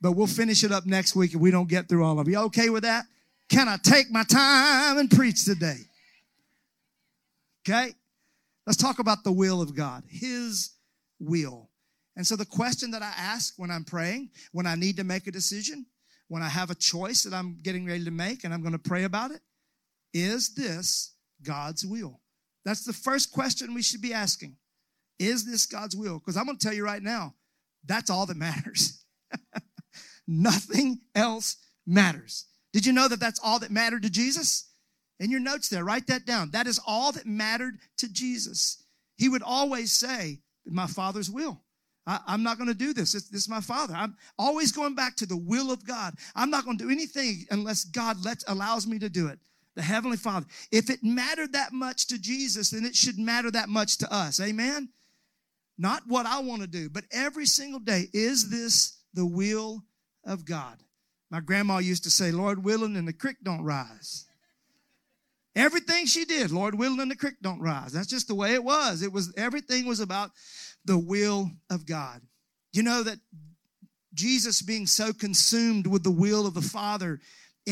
But 0.00 0.12
we'll 0.12 0.28
finish 0.28 0.62
it 0.62 0.70
up 0.70 0.86
next 0.86 1.16
week 1.16 1.34
if 1.34 1.40
we 1.40 1.50
don't 1.50 1.68
get 1.68 1.88
through 1.88 2.04
all 2.04 2.20
of 2.20 2.28
you. 2.28 2.38
Okay 2.38 2.70
with 2.70 2.84
that? 2.84 3.04
Can 3.48 3.68
I 3.68 3.76
take 3.82 4.10
my 4.10 4.22
time 4.22 4.98
and 4.98 5.10
preach 5.10 5.44
today? 5.44 5.78
Okay? 7.68 7.94
Let's 8.64 8.76
talk 8.76 9.00
about 9.00 9.24
the 9.24 9.32
will 9.32 9.60
of 9.60 9.74
God, 9.74 10.04
His 10.08 10.70
will. 11.18 11.68
And 12.16 12.24
so 12.24 12.36
the 12.36 12.46
question 12.46 12.92
that 12.92 13.02
I 13.02 13.12
ask 13.16 13.54
when 13.56 13.70
I'm 13.70 13.84
praying, 13.84 14.30
when 14.52 14.66
I 14.66 14.76
need 14.76 14.96
to 14.98 15.04
make 15.04 15.26
a 15.26 15.32
decision, 15.32 15.84
when 16.28 16.42
I 16.42 16.48
have 16.48 16.70
a 16.70 16.76
choice 16.76 17.24
that 17.24 17.34
I'm 17.34 17.58
getting 17.62 17.86
ready 17.86 18.04
to 18.04 18.10
make 18.12 18.44
and 18.44 18.54
I'm 18.54 18.60
going 18.60 18.72
to 18.72 18.78
pray 18.78 19.02
about 19.04 19.32
it, 19.32 19.40
is 20.14 20.54
this 20.54 21.14
God's 21.42 21.84
will? 21.84 22.20
That's 22.64 22.84
the 22.84 22.92
first 22.92 23.32
question 23.32 23.74
we 23.74 23.82
should 23.82 24.02
be 24.02 24.12
asking. 24.12 24.56
Is 25.18 25.44
this 25.44 25.66
God's 25.66 25.96
will? 25.96 26.18
Because 26.18 26.36
I'm 26.36 26.46
going 26.46 26.58
to 26.58 26.64
tell 26.64 26.74
you 26.74 26.84
right 26.84 27.02
now, 27.02 27.34
that's 27.84 28.10
all 28.10 28.26
that 28.26 28.36
matters. 28.36 29.04
Nothing 30.26 31.00
else 31.14 31.56
matters. 31.86 32.46
Did 32.72 32.86
you 32.86 32.92
know 32.92 33.08
that 33.08 33.20
that's 33.20 33.40
all 33.42 33.58
that 33.60 33.70
mattered 33.70 34.02
to 34.02 34.10
Jesus? 34.10 34.68
In 35.18 35.30
your 35.30 35.40
notes 35.40 35.68
there, 35.68 35.84
write 35.84 36.06
that 36.06 36.24
down. 36.24 36.50
That 36.52 36.66
is 36.66 36.80
all 36.86 37.12
that 37.12 37.26
mattered 37.26 37.78
to 37.98 38.10
Jesus. 38.10 38.82
He 39.16 39.28
would 39.28 39.42
always 39.42 39.92
say, 39.92 40.40
My 40.66 40.86
Father's 40.86 41.30
will. 41.30 41.60
I, 42.06 42.20
am 42.28 42.42
not 42.42 42.56
going 42.56 42.68
to 42.68 42.74
do 42.74 42.94
this. 42.94 43.12
This, 43.12 43.28
this 43.28 43.42
is 43.42 43.48
my 43.48 43.60
Father. 43.60 43.94
I'm 43.94 44.16
always 44.38 44.72
going 44.72 44.94
back 44.94 45.16
to 45.16 45.26
the 45.26 45.36
will 45.36 45.70
of 45.70 45.86
God. 45.86 46.14
I'm 46.34 46.50
not 46.50 46.64
going 46.64 46.78
to 46.78 46.84
do 46.84 46.90
anything 46.90 47.44
unless 47.50 47.84
God 47.84 48.24
lets, 48.24 48.44
allows 48.48 48.86
me 48.86 48.98
to 48.98 49.10
do 49.10 49.28
it 49.28 49.38
the 49.80 49.86
Heavenly 49.86 50.18
Father. 50.18 50.44
If 50.70 50.90
it 50.90 51.02
mattered 51.02 51.54
that 51.54 51.72
much 51.72 52.06
to 52.08 52.20
Jesus, 52.20 52.68
then 52.68 52.84
it 52.84 52.94
should 52.94 53.18
matter 53.18 53.50
that 53.50 53.70
much 53.70 53.96
to 53.98 54.12
us. 54.12 54.38
Amen? 54.38 54.90
Not 55.78 56.02
what 56.06 56.26
I 56.26 56.40
want 56.40 56.60
to 56.60 56.68
do, 56.68 56.90
but 56.90 57.04
every 57.10 57.46
single 57.46 57.80
day, 57.80 58.08
is 58.12 58.50
this 58.50 58.98
the 59.14 59.24
will 59.24 59.82
of 60.26 60.44
God? 60.44 60.76
My 61.30 61.40
grandma 61.40 61.78
used 61.78 62.04
to 62.04 62.10
say, 62.10 62.30
Lord 62.30 62.62
willing, 62.62 62.94
and 62.94 63.08
the 63.08 63.14
creek 63.14 63.38
don't 63.42 63.64
rise. 63.64 64.26
Everything 65.56 66.04
she 66.04 66.26
did, 66.26 66.50
Lord 66.50 66.74
willing, 66.74 67.00
and 67.00 67.10
the 67.10 67.16
creek 67.16 67.36
don't 67.40 67.60
rise. 67.60 67.92
That's 67.92 68.06
just 68.06 68.28
the 68.28 68.34
way 68.34 68.52
it 68.52 68.62
was. 68.62 69.02
It 69.02 69.12
was 69.12 69.32
everything 69.38 69.86
was 69.86 70.00
about 70.00 70.30
the 70.84 70.98
will 70.98 71.50
of 71.70 71.86
God. 71.86 72.20
You 72.74 72.82
know 72.82 73.02
that 73.02 73.18
Jesus 74.12 74.60
being 74.60 74.86
so 74.86 75.14
consumed 75.14 75.86
with 75.86 76.02
the 76.02 76.10
will 76.10 76.46
of 76.46 76.52
the 76.52 76.60
Father, 76.60 77.20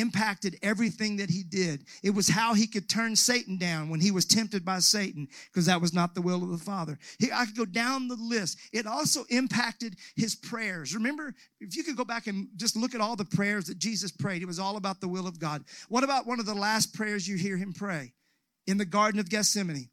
impacted 0.01 0.59
everything 0.63 1.17
that 1.17 1.31
he 1.31 1.43
did. 1.43 1.85
It 2.03 2.11
was 2.11 2.29
how 2.29 2.55
he 2.55 2.67
could 2.67 2.89
turn 2.89 3.17
Satan 3.17 3.59
down 3.59 3.89
when 3.89 4.01
he 4.01 4.11
was 4.11 4.25
tempted 4.25 4.65
by 4.65 4.79
Satan, 4.79 5.29
because 5.47 5.67
that 5.67 5.81
was 5.81 5.93
not 5.93 6.15
the 6.15 6.23
will 6.23 6.43
of 6.43 6.51
the 6.51 6.59
Father. 6.59 6.99
He, 7.19 7.31
I 7.33 7.47
could 7.47 7.57
go 7.57 7.65
down 7.65 8.09
the 8.09 8.17
list. 8.17 8.59
It 8.73 8.87
also 8.87 9.25
impacted 9.31 9.97
his 10.17 10.35
prayers. 10.35 10.95
Remember, 10.95 11.35
if 11.61 11.77
you 11.77 11.85
could 11.85 11.97
go 11.97 12.05
back 12.05 12.27
and 12.27 12.49
just 12.57 12.77
look 12.77 12.95
at 12.95 13.01
all 13.01 13.17
the 13.17 13.25
prayers 13.25 13.67
that 13.67 13.79
Jesus 13.79 14.11
prayed, 14.11 14.43
it 14.43 14.47
was 14.47 14.59
all 14.59 14.77
about 14.77 15.01
the 15.01 15.09
will 15.09 15.27
of 15.27 15.39
God. 15.39 15.65
What 15.89 16.05
about 16.05 16.27
one 16.27 16.41
of 16.41 16.47
the 16.47 16.55
last 16.55 16.95
prayers 16.95 17.27
you 17.27 17.37
hear 17.37 17.57
him 17.57 17.73
pray 17.73 18.13
in 18.67 18.79
the 18.79 18.85
Garden 18.85 19.21
of 19.21 19.29
Gethsemane? 19.29 19.91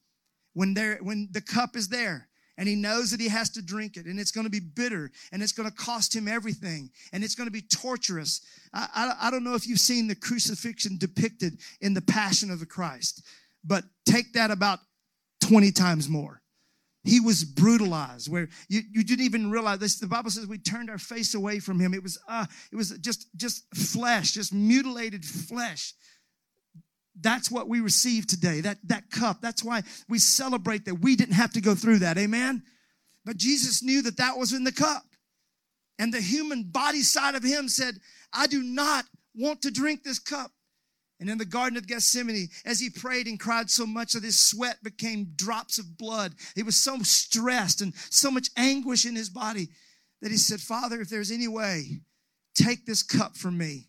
When 0.53 0.73
there, 0.73 0.99
when 1.01 1.27
the 1.31 1.41
cup 1.41 1.75
is 1.75 1.89
there, 1.89 2.29
and 2.57 2.67
he 2.67 2.75
knows 2.75 3.11
that 3.11 3.19
he 3.19 3.27
has 3.27 3.49
to 3.51 3.61
drink 3.61 3.97
it 3.97 4.05
and 4.05 4.19
it's 4.19 4.31
going 4.31 4.45
to 4.45 4.51
be 4.51 4.59
bitter 4.59 5.11
and 5.31 5.43
it's 5.43 5.51
going 5.51 5.69
to 5.69 5.75
cost 5.75 6.15
him 6.15 6.27
everything 6.27 6.89
and 7.13 7.23
it's 7.23 7.35
going 7.35 7.47
to 7.47 7.51
be 7.51 7.61
torturous. 7.61 8.41
I, 8.73 8.87
I, 8.95 9.27
I, 9.27 9.31
don't 9.31 9.43
know 9.43 9.55
if 9.55 9.67
you've 9.67 9.79
seen 9.79 10.07
the 10.07 10.15
crucifixion 10.15 10.97
depicted 10.97 11.59
in 11.81 11.93
the 11.93 12.01
passion 12.01 12.49
of 12.49 12.59
the 12.59 12.65
christ 12.65 13.23
but 13.65 13.83
take 14.05 14.33
that 14.33 14.51
about 14.51 14.79
20 15.41 15.71
times 15.71 16.07
more. 16.07 16.41
He 17.03 17.19
was 17.19 17.43
brutalized 17.43 18.31
where 18.31 18.49
you, 18.67 18.81
you 18.91 19.03
didn't 19.03 19.25
even 19.25 19.51
realize 19.51 19.77
this. 19.77 19.99
The 19.99 20.07
bible 20.07 20.31
says 20.31 20.47
we 20.47 20.57
turned 20.57 20.89
our 20.89 20.97
face 20.97 21.35
away 21.35 21.59
from 21.59 21.79
him. 21.79 21.93
It 21.93 22.01
was 22.01 22.17
uh 22.27 22.47
it 22.71 22.75
was 22.75 22.97
just 22.97 23.27
just 23.35 23.63
flesh 23.75 24.31
just 24.31 24.53
mutilated 24.53 25.23
flesh 25.23 25.93
that's 27.21 27.49
what 27.49 27.67
we 27.67 27.79
receive 27.79 28.27
today, 28.27 28.61
that, 28.61 28.77
that 28.85 29.09
cup. 29.09 29.41
That's 29.41 29.63
why 29.63 29.83
we 30.09 30.19
celebrate 30.19 30.85
that 30.85 30.95
we 30.95 31.15
didn't 31.15 31.35
have 31.35 31.53
to 31.53 31.61
go 31.61 31.75
through 31.75 31.99
that. 31.99 32.17
Amen? 32.17 32.63
But 33.23 33.37
Jesus 33.37 33.81
knew 33.81 34.01
that 34.03 34.17
that 34.17 34.37
was 34.37 34.53
in 34.53 34.63
the 34.63 34.71
cup. 34.71 35.03
And 35.97 36.13
the 36.13 36.21
human 36.21 36.63
body 36.63 37.01
side 37.01 37.35
of 37.35 37.43
him 37.43 37.69
said, 37.69 37.95
I 38.33 38.47
do 38.47 38.61
not 38.61 39.05
want 39.33 39.61
to 39.61 39.71
drink 39.71 40.03
this 40.03 40.19
cup. 40.19 40.51
And 41.19 41.29
in 41.29 41.37
the 41.37 41.45
Garden 41.45 41.77
of 41.77 41.87
Gethsemane, 41.87 42.49
as 42.65 42.79
he 42.79 42.89
prayed 42.89 43.27
and 43.27 43.39
cried 43.39 43.69
so 43.69 43.85
much 43.85 44.13
that 44.13 44.23
his 44.23 44.37
sweat 44.37 44.83
became 44.83 45.31
drops 45.35 45.79
of 45.79 45.97
blood, 45.97 46.33
he 46.55 46.63
was 46.63 46.75
so 46.75 46.97
stressed 46.99 47.79
and 47.79 47.93
so 48.09 48.29
much 48.29 48.49
anguish 48.57 49.05
in 49.05 49.15
his 49.15 49.29
body 49.29 49.69
that 50.21 50.31
he 50.31 50.37
said, 50.37 50.59
Father, 50.59 50.99
if 50.99 51.09
there's 51.09 51.31
any 51.31 51.47
way, 51.47 52.01
take 52.53 52.85
this 52.85 53.01
cup 53.01 53.37
from 53.37 53.57
me. 53.57 53.87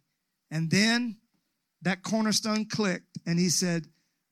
And 0.52 0.70
then 0.70 1.16
that 1.82 2.02
cornerstone 2.02 2.66
clicked 2.66 3.18
and 3.26 3.38
he 3.38 3.48
said, 3.48 3.86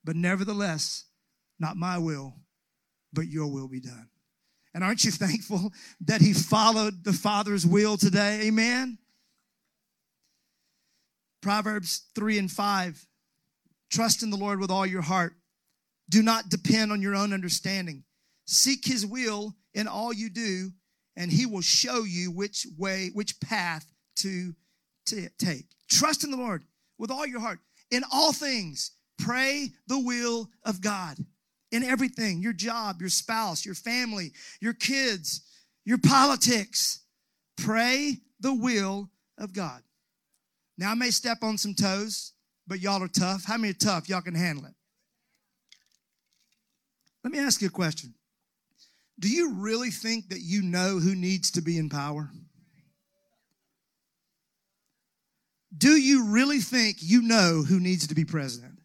But 0.05 0.17
nevertheless, 0.17 1.05
not 1.59 1.77
my 1.77 1.99
will, 1.99 2.35
but 3.13 3.29
your 3.29 3.47
will 3.47 3.69
be 3.69 3.81
done. 3.81 4.09
And 4.75 4.83
aren't 4.83 5.05
you 5.05 5.11
thankful 5.13 5.73
that 6.03 6.21
he 6.21 6.33
followed 6.33 7.05
the 7.05 7.13
Father's 7.13 7.67
will 7.67 7.97
today? 7.97 8.43
Amen. 8.45 8.99
Proverbs 11.43 12.07
3 12.15 12.39
and 12.39 12.51
5. 12.51 13.07
Trust 13.91 14.23
in 14.23 14.31
the 14.31 14.37
Lord 14.37 14.61
with 14.61 14.71
all 14.71 14.87
your 14.87 15.03
heart. 15.03 15.35
Do 16.09 16.23
not 16.23 16.49
depend 16.49 16.91
on 16.91 17.03
your 17.03 17.15
own 17.15 17.33
understanding. 17.33 18.05
Seek 18.47 18.85
his 18.85 19.07
will 19.07 19.55
in 19.73 19.87
all 19.87 20.13
you 20.13 20.31
do, 20.31 20.71
and 21.17 21.31
he 21.31 21.47
will 21.47 21.61
show 21.61 22.05
you 22.05 22.31
which 22.31 22.67
way, 22.79 23.11
which 23.15 23.41
path 23.41 23.87
to, 24.17 24.55
to 25.07 25.29
take. 25.39 25.67
Trust 25.89 26.25
in 26.25 26.31
the 26.31 26.37
Lord 26.37 26.65
with 26.99 27.11
all 27.11 27.27
your 27.27 27.41
heart. 27.41 27.61
In 27.91 28.03
all 28.13 28.33
things, 28.33 28.93
pray 29.19 29.71
the 29.87 29.99
will 29.99 30.49
of 30.65 30.81
God. 30.81 31.19
In 31.73 31.83
everything, 31.83 32.41
your 32.41 32.53
job, 32.53 33.01
your 33.01 33.11
spouse, 33.11 33.65
your 33.67 33.75
family, 33.75 34.33
your 34.61 34.75
kids, 34.75 35.43
your 35.85 35.99
politics, 35.99 37.01
pray 37.57 38.19
the 38.41 38.55
will 38.55 39.11
of 39.39 39.53
God. 39.53 39.83
Now, 40.79 40.91
I 40.91 40.95
may 40.95 41.11
step 41.11 41.39
on 41.43 41.59
some 41.59 41.75
toes, 41.75 42.33
but 42.67 42.81
y'all 42.81 43.03
are 43.03 43.09
tough. 43.09 43.45
How 43.45 43.57
many 43.57 43.71
are 43.71 43.75
tough? 43.75 44.09
Y'all 44.09 44.21
can 44.21 44.35
handle 44.35 44.67
it. 44.67 44.75
Let 47.23 47.33
me 47.33 47.39
ask 47.39 47.61
you 47.61 47.69
a 47.69 47.71
question. 47.71 48.15
Do 49.19 49.29
you 49.29 49.55
really 49.55 49.91
think 49.91 50.29
that 50.29 50.41
you 50.41 50.63
know 50.63 50.99
who 50.99 51.15
needs 51.15 51.51
to 51.53 51.63
be 51.63 51.79
in 51.79 51.89
power? 51.89 52.31
Do 55.77 55.97
you 55.97 56.27
really 56.27 56.61
think 56.61 56.99
you 57.01 57.23
know 57.23 57.63
who 57.63 57.81
needs 57.81 58.07
to 58.09 58.15
be 58.15 58.25
president? 58.25 58.79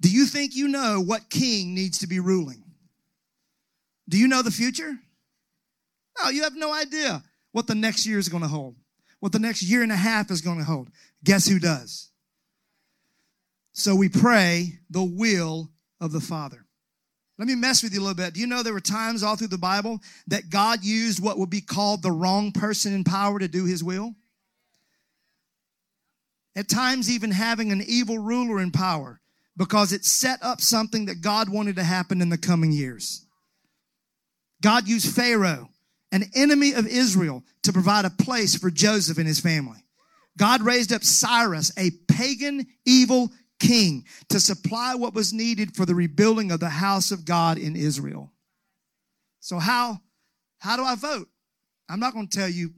Do 0.00 0.10
you 0.10 0.26
think 0.26 0.54
you 0.54 0.68
know 0.68 1.00
what 1.00 1.30
king 1.30 1.74
needs 1.74 1.98
to 1.98 2.06
be 2.06 2.20
ruling? 2.20 2.62
Do 4.08 4.18
you 4.18 4.28
know 4.28 4.42
the 4.42 4.50
future? 4.50 4.98
No, 6.22 6.30
you 6.30 6.42
have 6.42 6.56
no 6.56 6.72
idea 6.72 7.22
what 7.52 7.66
the 7.66 7.74
next 7.74 8.06
year 8.06 8.18
is 8.18 8.28
going 8.28 8.42
to 8.42 8.48
hold, 8.48 8.76
what 9.20 9.32
the 9.32 9.38
next 9.38 9.62
year 9.62 9.82
and 9.82 9.92
a 9.92 9.96
half 9.96 10.30
is 10.30 10.40
going 10.40 10.58
to 10.58 10.64
hold. 10.64 10.90
Guess 11.24 11.46
who 11.46 11.58
does? 11.58 12.10
So 13.72 13.94
we 13.94 14.08
pray 14.08 14.80
the 14.90 15.04
will 15.04 15.70
of 16.00 16.12
the 16.12 16.20
Father. 16.20 16.66
Let 17.38 17.48
me 17.48 17.54
mess 17.54 17.82
with 17.82 17.94
you 17.94 18.00
a 18.00 18.02
little 18.02 18.14
bit. 18.14 18.34
Do 18.34 18.40
you 18.40 18.46
know 18.46 18.62
there 18.62 18.74
were 18.74 18.80
times 18.80 19.22
all 19.22 19.36
through 19.36 19.48
the 19.48 19.56
Bible 19.56 20.00
that 20.26 20.50
God 20.50 20.84
used 20.84 21.22
what 21.22 21.38
would 21.38 21.48
be 21.48 21.62
called 21.62 22.02
the 22.02 22.12
wrong 22.12 22.52
person 22.52 22.92
in 22.92 23.04
power 23.04 23.38
to 23.38 23.48
do 23.48 23.64
his 23.64 23.82
will? 23.82 24.14
At 26.56 26.68
times 26.68 27.10
even 27.10 27.30
having 27.30 27.72
an 27.72 27.82
evil 27.86 28.18
ruler 28.18 28.60
in 28.60 28.70
power 28.70 29.20
because 29.56 29.92
it 29.92 30.04
set 30.04 30.42
up 30.42 30.60
something 30.60 31.06
that 31.06 31.20
God 31.20 31.48
wanted 31.48 31.76
to 31.76 31.84
happen 31.84 32.20
in 32.20 32.28
the 32.28 32.38
coming 32.38 32.72
years. 32.72 33.26
God 34.62 34.88
used 34.88 35.14
Pharaoh, 35.14 35.68
an 36.12 36.24
enemy 36.34 36.72
of 36.72 36.86
Israel, 36.86 37.44
to 37.62 37.72
provide 37.72 38.04
a 38.04 38.10
place 38.10 38.56
for 38.56 38.70
Joseph 38.70 39.18
and 39.18 39.26
his 39.26 39.40
family. 39.40 39.84
God 40.38 40.62
raised 40.62 40.92
up 40.92 41.04
Cyrus, 41.04 41.72
a 41.76 41.90
pagan, 42.08 42.66
evil 42.86 43.30
king, 43.58 44.06
to 44.30 44.40
supply 44.40 44.94
what 44.94 45.14
was 45.14 45.32
needed 45.32 45.76
for 45.76 45.84
the 45.84 45.94
rebuilding 45.94 46.50
of 46.50 46.60
the 46.60 46.70
house 46.70 47.10
of 47.10 47.24
God 47.24 47.58
in 47.58 47.76
Israel. 47.76 48.32
So 49.40 49.58
how, 49.58 50.00
how 50.58 50.76
do 50.76 50.84
I 50.84 50.94
vote? 50.94 51.28
I'm 51.88 52.00
not 52.00 52.14
going 52.14 52.28
to 52.28 52.38
tell 52.38 52.48
you 52.48 52.72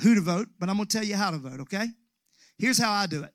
who 0.00 0.14
to 0.14 0.20
vote, 0.20 0.48
but 0.58 0.68
I'm 0.68 0.76
going 0.76 0.88
to 0.88 0.96
tell 0.96 1.06
you 1.06 1.16
how 1.16 1.30
to 1.30 1.38
vote, 1.38 1.60
okay? 1.60 1.86
Here's 2.62 2.78
how 2.78 2.92
I 2.92 3.06
do 3.06 3.24
it. 3.24 3.34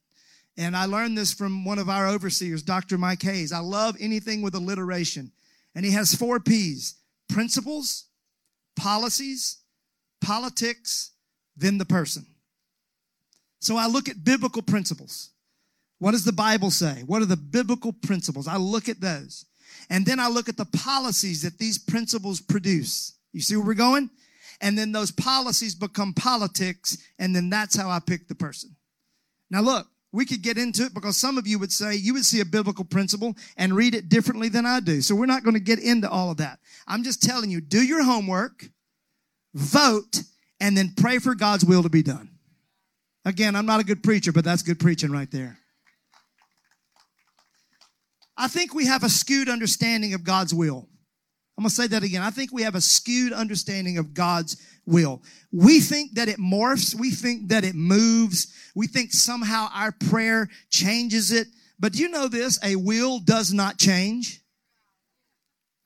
And 0.55 0.73
I 0.73 0.85
learned 0.85 1.17
this 1.17 1.33
from 1.33 1.65
one 1.65 1.79
of 1.79 1.89
our 1.89 2.07
overseers, 2.07 2.63
Dr. 2.63 2.97
Mike 2.97 3.21
Hayes. 3.23 3.51
I 3.51 3.59
love 3.59 3.97
anything 3.99 4.41
with 4.41 4.55
alliteration. 4.55 5.33
And 5.75 5.83
he 5.83 5.91
has 5.91 6.15
four 6.15 6.39
P's 6.39 6.95
principles, 7.27 8.05
policies, 8.77 9.57
politics, 10.21 11.11
then 11.57 11.77
the 11.77 11.83
person. 11.83 12.25
So 13.59 13.75
I 13.75 13.87
look 13.87 14.07
at 14.07 14.23
biblical 14.23 14.61
principles. 14.61 15.31
What 15.99 16.11
does 16.11 16.23
the 16.23 16.31
Bible 16.31 16.71
say? 16.71 17.03
What 17.05 17.21
are 17.21 17.25
the 17.25 17.35
biblical 17.35 17.91
principles? 17.91 18.47
I 18.47 18.55
look 18.55 18.87
at 18.87 19.01
those. 19.01 19.43
And 19.89 20.05
then 20.05 20.21
I 20.21 20.29
look 20.29 20.47
at 20.47 20.55
the 20.55 20.63
policies 20.63 21.41
that 21.41 21.57
these 21.57 21.77
principles 21.77 22.39
produce. 22.39 23.17
You 23.33 23.41
see 23.41 23.57
where 23.57 23.65
we're 23.65 23.73
going? 23.73 24.09
And 24.61 24.77
then 24.77 24.93
those 24.93 25.11
policies 25.11 25.75
become 25.75 26.13
politics, 26.13 26.97
and 27.19 27.35
then 27.35 27.49
that's 27.49 27.75
how 27.75 27.89
I 27.89 27.99
pick 27.99 28.29
the 28.29 28.33
person. 28.33 28.76
Now, 29.49 29.61
look, 29.61 29.87
we 30.11 30.25
could 30.25 30.41
get 30.41 30.57
into 30.57 30.83
it 30.83 30.93
because 30.93 31.17
some 31.17 31.37
of 31.37 31.47
you 31.47 31.59
would 31.59 31.71
say 31.71 31.95
you 31.95 32.13
would 32.13 32.25
see 32.25 32.39
a 32.39 32.45
biblical 32.45 32.85
principle 32.85 33.35
and 33.57 33.75
read 33.75 33.93
it 33.93 34.09
differently 34.09 34.49
than 34.49 34.65
I 34.65 34.79
do. 34.79 35.01
So 35.01 35.15
we're 35.15 35.25
not 35.25 35.43
going 35.43 35.53
to 35.53 35.59
get 35.59 35.79
into 35.79 36.09
all 36.09 36.31
of 36.31 36.37
that. 36.37 36.59
I'm 36.87 37.03
just 37.03 37.21
telling 37.21 37.51
you, 37.51 37.61
do 37.61 37.83
your 37.83 38.03
homework, 38.03 38.69
vote, 39.53 40.23
and 40.59 40.77
then 40.77 40.93
pray 40.95 41.19
for 41.19 41.35
God's 41.35 41.65
will 41.65 41.83
to 41.83 41.89
be 41.89 42.03
done. 42.03 42.29
Again, 43.25 43.55
I'm 43.55 43.65
not 43.65 43.81
a 43.81 43.83
good 43.83 44.03
preacher, 44.03 44.31
but 44.31 44.45
that's 44.45 44.63
good 44.63 44.79
preaching 44.79 45.11
right 45.11 45.29
there. 45.29 45.59
I 48.37 48.47
think 48.47 48.73
we 48.73 48.85
have 48.85 49.03
a 49.03 49.09
skewed 49.09 49.49
understanding 49.49 50.13
of 50.13 50.23
God's 50.23 50.53
will. 50.53 50.87
I'm 51.57 51.63
going 51.63 51.69
to 51.69 51.75
say 51.75 51.87
that 51.87 52.03
again. 52.03 52.21
I 52.21 52.29
think 52.29 52.53
we 52.53 52.61
have 52.61 52.75
a 52.75 52.81
skewed 52.81 53.33
understanding 53.33 53.97
of 53.97 54.13
God's 54.13 54.61
will. 54.85 55.23
We 55.51 55.79
think 55.79 56.13
that 56.13 56.29
it 56.29 56.37
morphs. 56.37 56.93
We 56.93 57.09
think 57.09 57.49
that 57.49 57.63
it 57.63 57.73
moves. 57.73 58.53
We 58.75 58.85
think 58.85 59.11
somehow 59.11 59.69
our 59.73 59.91
prayer 59.91 60.49
changes 60.69 61.31
it. 61.31 61.47
But 61.79 61.93
do 61.93 61.99
you 61.99 62.09
know 62.09 62.27
this? 62.27 62.59
A 62.63 62.75
will 62.75 63.19
does 63.19 63.53
not 63.53 63.79
change. 63.79 64.41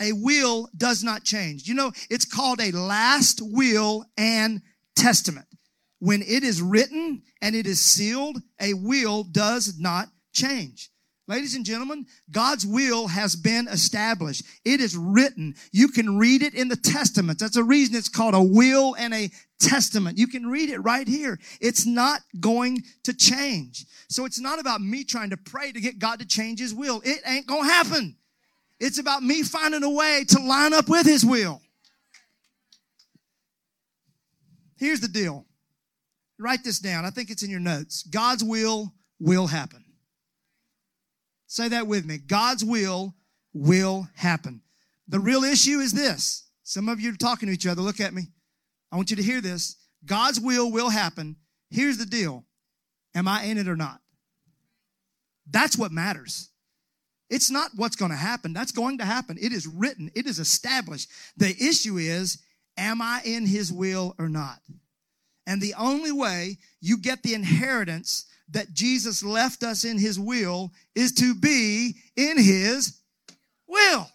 A 0.01 0.11
will 0.11 0.67
does 0.75 1.03
not 1.03 1.23
change. 1.23 1.67
You 1.67 1.75
know, 1.75 1.93
it's 2.09 2.25
called 2.25 2.59
a 2.59 2.71
last 2.71 3.39
will 3.41 4.05
and 4.17 4.61
testament. 4.95 5.45
When 5.99 6.21
it 6.21 6.43
is 6.43 6.61
written 6.61 7.21
and 7.41 7.55
it 7.55 7.65
is 7.65 7.79
sealed, 7.79 8.41
a 8.59 8.73
will 8.73 9.23
does 9.23 9.79
not 9.79 10.07
change. 10.33 10.89
Ladies 11.27 11.55
and 11.55 11.65
gentlemen, 11.65 12.05
God's 12.31 12.65
will 12.65 13.07
has 13.07 13.35
been 13.35 13.67
established. 13.67 14.43
It 14.65 14.81
is 14.81 14.97
written. 14.97 15.55
You 15.71 15.87
can 15.87 16.17
read 16.17 16.41
it 16.41 16.53
in 16.53 16.67
the 16.67 16.75
Testament. 16.75 17.39
That's 17.39 17.57
a 17.57 17.63
reason 17.63 17.95
it's 17.95 18.09
called 18.09 18.33
a 18.33 18.41
will 18.41 18.95
and 18.97 19.13
a 19.13 19.29
testament. 19.59 20.17
You 20.17 20.27
can 20.27 20.47
read 20.47 20.69
it 20.69 20.79
right 20.79 21.07
here. 21.07 21.39
It's 21.61 21.85
not 21.85 22.21
going 22.39 22.83
to 23.03 23.13
change. 23.13 23.85
So 24.09 24.25
it's 24.25 24.39
not 24.39 24.59
about 24.59 24.81
me 24.81 25.03
trying 25.03 25.29
to 25.29 25.37
pray 25.37 25.71
to 25.71 25.79
get 25.79 25.99
God 25.99 26.19
to 26.19 26.27
change 26.27 26.59
his 26.59 26.73
will. 26.73 27.01
It 27.05 27.21
ain't 27.25 27.47
going 27.47 27.63
to 27.63 27.69
happen. 27.69 28.15
It's 28.79 28.97
about 28.97 29.21
me 29.21 29.43
finding 29.43 29.83
a 29.83 29.89
way 29.89 30.25
to 30.27 30.41
line 30.41 30.73
up 30.73 30.89
with 30.89 31.05
his 31.05 31.23
will. 31.23 31.61
Here's 34.77 34.99
the 34.99 35.07
deal. 35.07 35.45
Write 36.39 36.63
this 36.63 36.79
down. 36.79 37.05
I 37.05 37.11
think 37.11 37.29
it's 37.29 37.43
in 37.43 37.51
your 37.51 37.59
notes. 37.59 38.01
God's 38.01 38.43
will 38.43 38.91
will 39.19 39.45
happen. 39.45 39.80
Say 41.51 41.67
that 41.67 41.85
with 41.85 42.05
me. 42.05 42.17
God's 42.17 42.63
will 42.63 43.13
will 43.53 44.07
happen. 44.15 44.61
The 45.09 45.19
real 45.19 45.43
issue 45.43 45.79
is 45.79 45.91
this. 45.91 46.49
Some 46.63 46.87
of 46.87 47.01
you 47.01 47.11
are 47.11 47.17
talking 47.17 47.47
to 47.47 47.53
each 47.53 47.67
other. 47.67 47.81
Look 47.81 47.99
at 47.99 48.13
me. 48.13 48.29
I 48.89 48.95
want 48.95 49.09
you 49.09 49.17
to 49.17 49.21
hear 49.21 49.41
this. 49.41 49.75
God's 50.05 50.39
will 50.39 50.71
will 50.71 50.89
happen. 50.89 51.35
Here's 51.69 51.97
the 51.97 52.05
deal. 52.05 52.45
Am 53.13 53.27
I 53.27 53.43
in 53.43 53.57
it 53.57 53.67
or 53.67 53.75
not? 53.75 53.99
That's 55.45 55.77
what 55.77 55.91
matters. 55.91 56.51
It's 57.29 57.51
not 57.51 57.71
what's 57.75 57.97
going 57.97 58.11
to 58.11 58.17
happen. 58.17 58.53
That's 58.53 58.71
going 58.71 58.99
to 58.99 59.05
happen. 59.05 59.37
It 59.37 59.51
is 59.51 59.67
written. 59.67 60.09
It 60.15 60.27
is 60.27 60.39
established. 60.39 61.09
The 61.35 61.49
issue 61.49 61.97
is, 61.97 62.37
am 62.77 63.01
I 63.01 63.23
in 63.25 63.45
his 63.45 63.73
will 63.73 64.15
or 64.17 64.29
not? 64.29 64.61
And 65.51 65.59
the 65.59 65.73
only 65.73 66.13
way 66.13 66.59
you 66.79 66.97
get 66.97 67.23
the 67.23 67.33
inheritance 67.33 68.25
that 68.51 68.73
Jesus 68.73 69.21
left 69.21 69.63
us 69.63 69.83
in 69.83 69.97
his 69.97 70.17
will 70.17 70.71
is 70.95 71.11
to 71.15 71.35
be 71.35 71.97
in 72.15 72.37
his 72.37 73.01
will. 73.67 74.07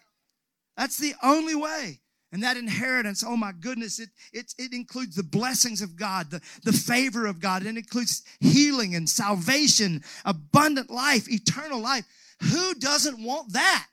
That's 0.79 0.97
the 0.97 1.13
only 1.23 1.55
way. 1.55 2.01
And 2.33 2.43
that 2.43 2.57
inheritance, 2.57 3.23
oh 3.23 3.37
my 3.37 3.53
goodness, 3.53 3.99
it, 4.01 4.09
it, 4.33 4.55
it 4.57 4.73
includes 4.73 5.15
the 5.15 5.23
blessings 5.23 5.83
of 5.83 5.95
God, 5.95 6.31
the, 6.31 6.41
the 6.65 6.73
favor 6.73 7.27
of 7.27 7.39
God. 7.39 7.67
It 7.67 7.77
includes 7.77 8.23
healing 8.41 8.95
and 8.95 9.07
salvation, 9.07 10.03
abundant 10.25 10.89
life, 10.89 11.31
eternal 11.31 11.81
life. 11.81 12.07
Who 12.51 12.73
doesn't 12.77 13.23
want 13.23 13.53
that? 13.53 13.89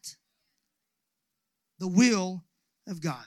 The 1.80 1.90
will 1.90 2.46
of 2.88 3.02
God. 3.02 3.26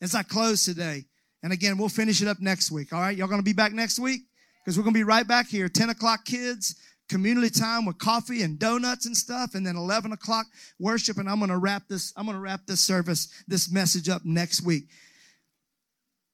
As 0.00 0.16
I 0.16 0.24
close 0.24 0.64
today, 0.64 1.04
and 1.44 1.52
again, 1.52 1.76
we'll 1.76 1.90
finish 1.90 2.22
it 2.22 2.26
up 2.26 2.40
next 2.40 2.70
week. 2.70 2.94
All 2.94 3.02
right. 3.02 3.14
Y'all 3.14 3.28
going 3.28 3.38
to 3.38 3.44
be 3.44 3.52
back 3.52 3.74
next 3.74 3.98
week? 3.98 4.22
Because 4.64 4.78
we're 4.78 4.82
going 4.82 4.94
to 4.94 4.98
be 4.98 5.04
right 5.04 5.28
back 5.28 5.46
here. 5.46 5.68
10 5.68 5.90
o'clock 5.90 6.24
kids, 6.24 6.76
community 7.10 7.50
time 7.50 7.84
with 7.84 7.98
coffee 7.98 8.40
and 8.40 8.58
donuts 8.58 9.04
and 9.04 9.14
stuff. 9.14 9.54
And 9.54 9.66
then 9.66 9.76
11 9.76 10.12
o'clock 10.12 10.46
worship. 10.80 11.18
And 11.18 11.28
I'm 11.28 11.38
going 11.40 11.50
to 11.50 11.58
wrap 11.58 11.82
this, 11.86 12.14
I'm 12.16 12.24
going 12.24 12.38
to 12.38 12.40
wrap 12.40 12.62
this 12.66 12.80
service, 12.80 13.28
this 13.46 13.70
message 13.70 14.08
up 14.08 14.22
next 14.24 14.62
week. 14.62 14.84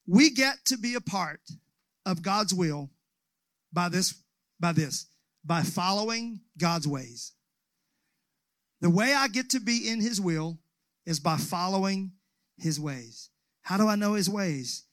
We 0.06 0.30
get 0.30 0.58
to 0.66 0.78
be 0.78 0.94
a 0.94 1.00
part 1.00 1.40
of 2.06 2.22
God's 2.22 2.54
will 2.54 2.88
by 3.72 3.88
this, 3.88 4.14
by 4.60 4.70
this, 4.70 5.06
by 5.44 5.62
following 5.62 6.38
God's 6.56 6.86
ways. 6.86 7.32
The 8.80 8.90
way 8.90 9.12
I 9.12 9.26
get 9.26 9.50
to 9.50 9.60
be 9.60 9.88
in 9.90 10.00
his 10.00 10.20
will 10.20 10.60
is 11.04 11.18
by 11.18 11.36
following 11.36 12.12
his 12.58 12.78
ways. 12.78 13.30
How 13.62 13.76
do 13.76 13.88
I 13.88 13.96
know 13.96 14.14
his 14.14 14.30
ways? 14.30 14.84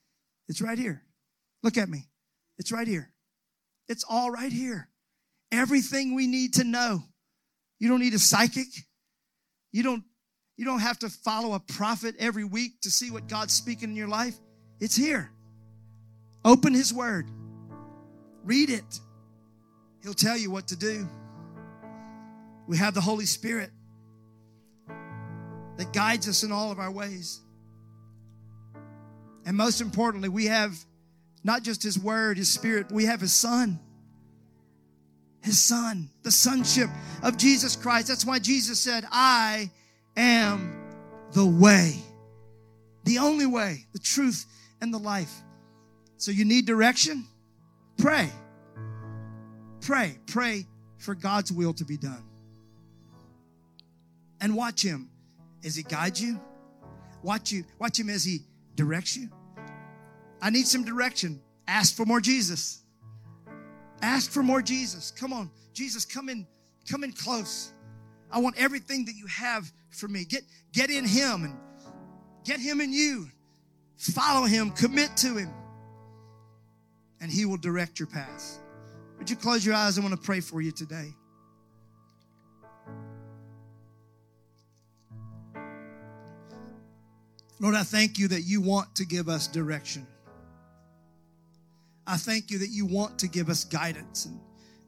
It's 0.48 0.62
right 0.62 0.78
here. 0.78 1.04
Look 1.64 1.78
at 1.78 1.90
me. 1.90 2.08
It's 2.58 2.72
right 2.72 2.88
here. 2.88 3.12
It's 3.88 4.04
all 4.08 4.32
right 4.32 4.52
here. 4.52 4.90
Everything 5.52 6.16
we 6.16 6.28
need 6.28 6.56
to 6.56 6.64
know. 6.64 7.04
You 7.80 7.90
don't 7.90 8.00
need 8.00 8.14
a 8.14 8.20
psychic. 8.20 8.68
You 9.72 9.84
don't 9.84 10.04
you 10.58 10.66
don't 10.66 10.80
have 10.80 10.98
to 11.00 11.10
follow 11.10 11.54
a 11.54 11.60
prophet 11.60 12.16
every 12.18 12.44
week 12.44 12.82
to 12.82 12.90
see 12.90 13.12
what 13.12 13.28
God's 13.28 13.54
speaking 13.54 13.92
in 13.92 13.96
your 13.96 14.08
life. 14.08 14.36
It's 14.80 14.96
here. 14.96 15.32
Open 16.44 16.74
his 16.74 16.92
word. 16.92 17.30
Read 18.44 18.72
it. 18.72 19.00
He'll 20.02 20.16
tell 20.16 20.38
you 20.38 20.50
what 20.50 20.68
to 20.70 20.76
do. 20.76 21.08
We 22.68 22.78
have 22.78 22.96
the 22.96 23.02
Holy 23.02 23.26
Spirit 23.26 23.70
that 25.78 25.94
guides 25.94 26.28
us 26.28 26.44
in 26.44 26.52
all 26.52 26.72
of 26.72 26.80
our 26.80 26.92
ways. 26.92 27.42
And 29.48 29.56
most 29.56 29.80
importantly, 29.80 30.28
we 30.28 30.48
have 30.48 30.78
not 31.42 31.64
just 31.64 31.82
His 31.82 31.98
Word, 31.98 32.38
His 32.38 32.54
Spirit, 32.54 32.92
we 32.92 33.06
have 33.06 33.22
His 33.22 33.32
Son. 33.32 33.80
His 35.42 35.58
Son, 35.58 36.10
the 36.24 36.32
sonship 36.32 36.90
of 37.24 37.38
Jesus 37.38 37.78
Christ. 37.78 38.10
That's 38.10 38.26
why 38.26 38.40
Jesus 38.40 38.78
said, 38.78 39.06
I 39.10 39.72
am 40.18 40.76
the 41.32 41.46
way, 41.46 41.96
the 43.06 43.20
only 43.20 43.46
way, 43.46 43.86
the 43.94 44.00
truth, 44.00 44.46
and 44.82 44.94
the 44.94 44.98
life. 44.98 45.34
So 46.18 46.32
you 46.32 46.44
need 46.44 46.66
direction? 46.66 47.26
Pray. 47.98 48.30
Pray. 49.80 50.18
Pray 50.28 50.66
for 50.98 51.16
God's 51.16 51.54
will 51.54 51.74
to 51.76 51.86
be 51.86 51.96
done. 51.96 52.24
And 54.42 54.58
watch 54.58 54.84
Him 54.84 55.10
as 55.64 55.78
He 55.78 55.84
guides 55.84 56.22
you. 56.22 56.38
Watch 57.24 57.54
you, 57.54 57.64
watch 57.80 57.98
Him 57.98 58.10
as 58.10 58.26
He 58.26 58.40
directs 58.76 59.16
you. 59.16 59.30
I 60.42 60.50
need 60.50 60.68
some 60.68 60.84
direction. 60.84 61.42
Ask 61.68 61.96
for 61.96 62.06
more 62.06 62.22
Jesus. 62.22 62.82
Ask 64.02 64.32
for 64.32 64.44
more 64.44 64.62
Jesus. 64.62 65.12
Come 65.12 65.34
on, 65.34 65.50
Jesus, 65.74 66.06
come 66.06 66.30
in, 66.30 66.46
come 66.90 67.04
in 67.04 67.12
close. 67.12 67.72
I 68.32 68.40
want 68.40 68.56
everything 68.58 69.06
that 69.06 69.16
you 69.16 69.26
have 69.28 69.72
for 69.90 70.08
me. 70.08 70.26
Get 70.26 70.44
get 70.72 70.90
in 70.90 71.06
him 71.06 71.44
and 71.46 71.56
get 72.44 72.60
him 72.60 72.82
in 72.82 72.94
you. 72.94 73.28
Follow 73.98 74.46
him, 74.46 74.72
commit 74.72 75.16
to 75.18 75.36
him. 75.36 75.50
And 77.20 77.32
he 77.32 77.46
will 77.46 77.58
direct 77.58 78.00
your 78.00 78.08
path. 78.08 78.60
Would 79.18 79.30
you 79.30 79.36
close 79.36 79.66
your 79.66 79.74
eyes? 79.74 79.98
I 79.98 80.02
want 80.02 80.14
to 80.14 80.22
pray 80.22 80.40
for 80.40 80.62
you 80.62 80.72
today. 80.72 81.14
Lord, 87.60 87.74
I 87.74 87.82
thank 87.82 88.20
you 88.20 88.28
that 88.28 88.42
you 88.42 88.62
want 88.62 88.96
to 88.98 89.06
give 89.06 89.28
us 89.28 89.48
direction. 89.48 90.06
I 92.08 92.16
thank 92.16 92.50
you 92.50 92.60
that 92.60 92.70
you 92.70 92.86
want 92.86 93.20
to 93.20 93.28
give 93.28 93.50
us 93.50 93.66
guidance 93.66 94.26
and 94.26 94.40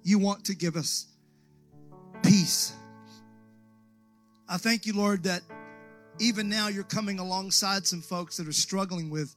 you 0.03 0.17
want 0.17 0.45
to 0.45 0.55
give 0.55 0.77
us 0.77 1.05
peace. 2.23 2.73
I 4.47 4.55
thank 4.57 4.85
you, 4.85 4.93
Lord, 4.93 5.23
that 5.23 5.41
even 6.19 6.47
now 6.47 6.69
you're 6.69 6.85
coming 6.85 7.19
alongside 7.19 7.85
some 7.85 8.01
folks 8.01 8.37
that 8.37 8.47
are 8.47 8.53
struggling 8.53 9.09
with 9.09 9.35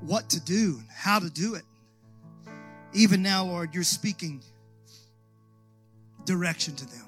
what 0.00 0.30
to 0.30 0.40
do 0.40 0.76
and 0.78 0.88
how 0.88 1.18
to 1.18 1.28
do 1.28 1.56
it. 1.56 1.64
Even 2.92 3.22
now, 3.22 3.44
Lord, 3.44 3.74
you're 3.74 3.82
speaking 3.82 4.40
direction 6.24 6.76
to 6.76 6.86
them. 6.86 7.06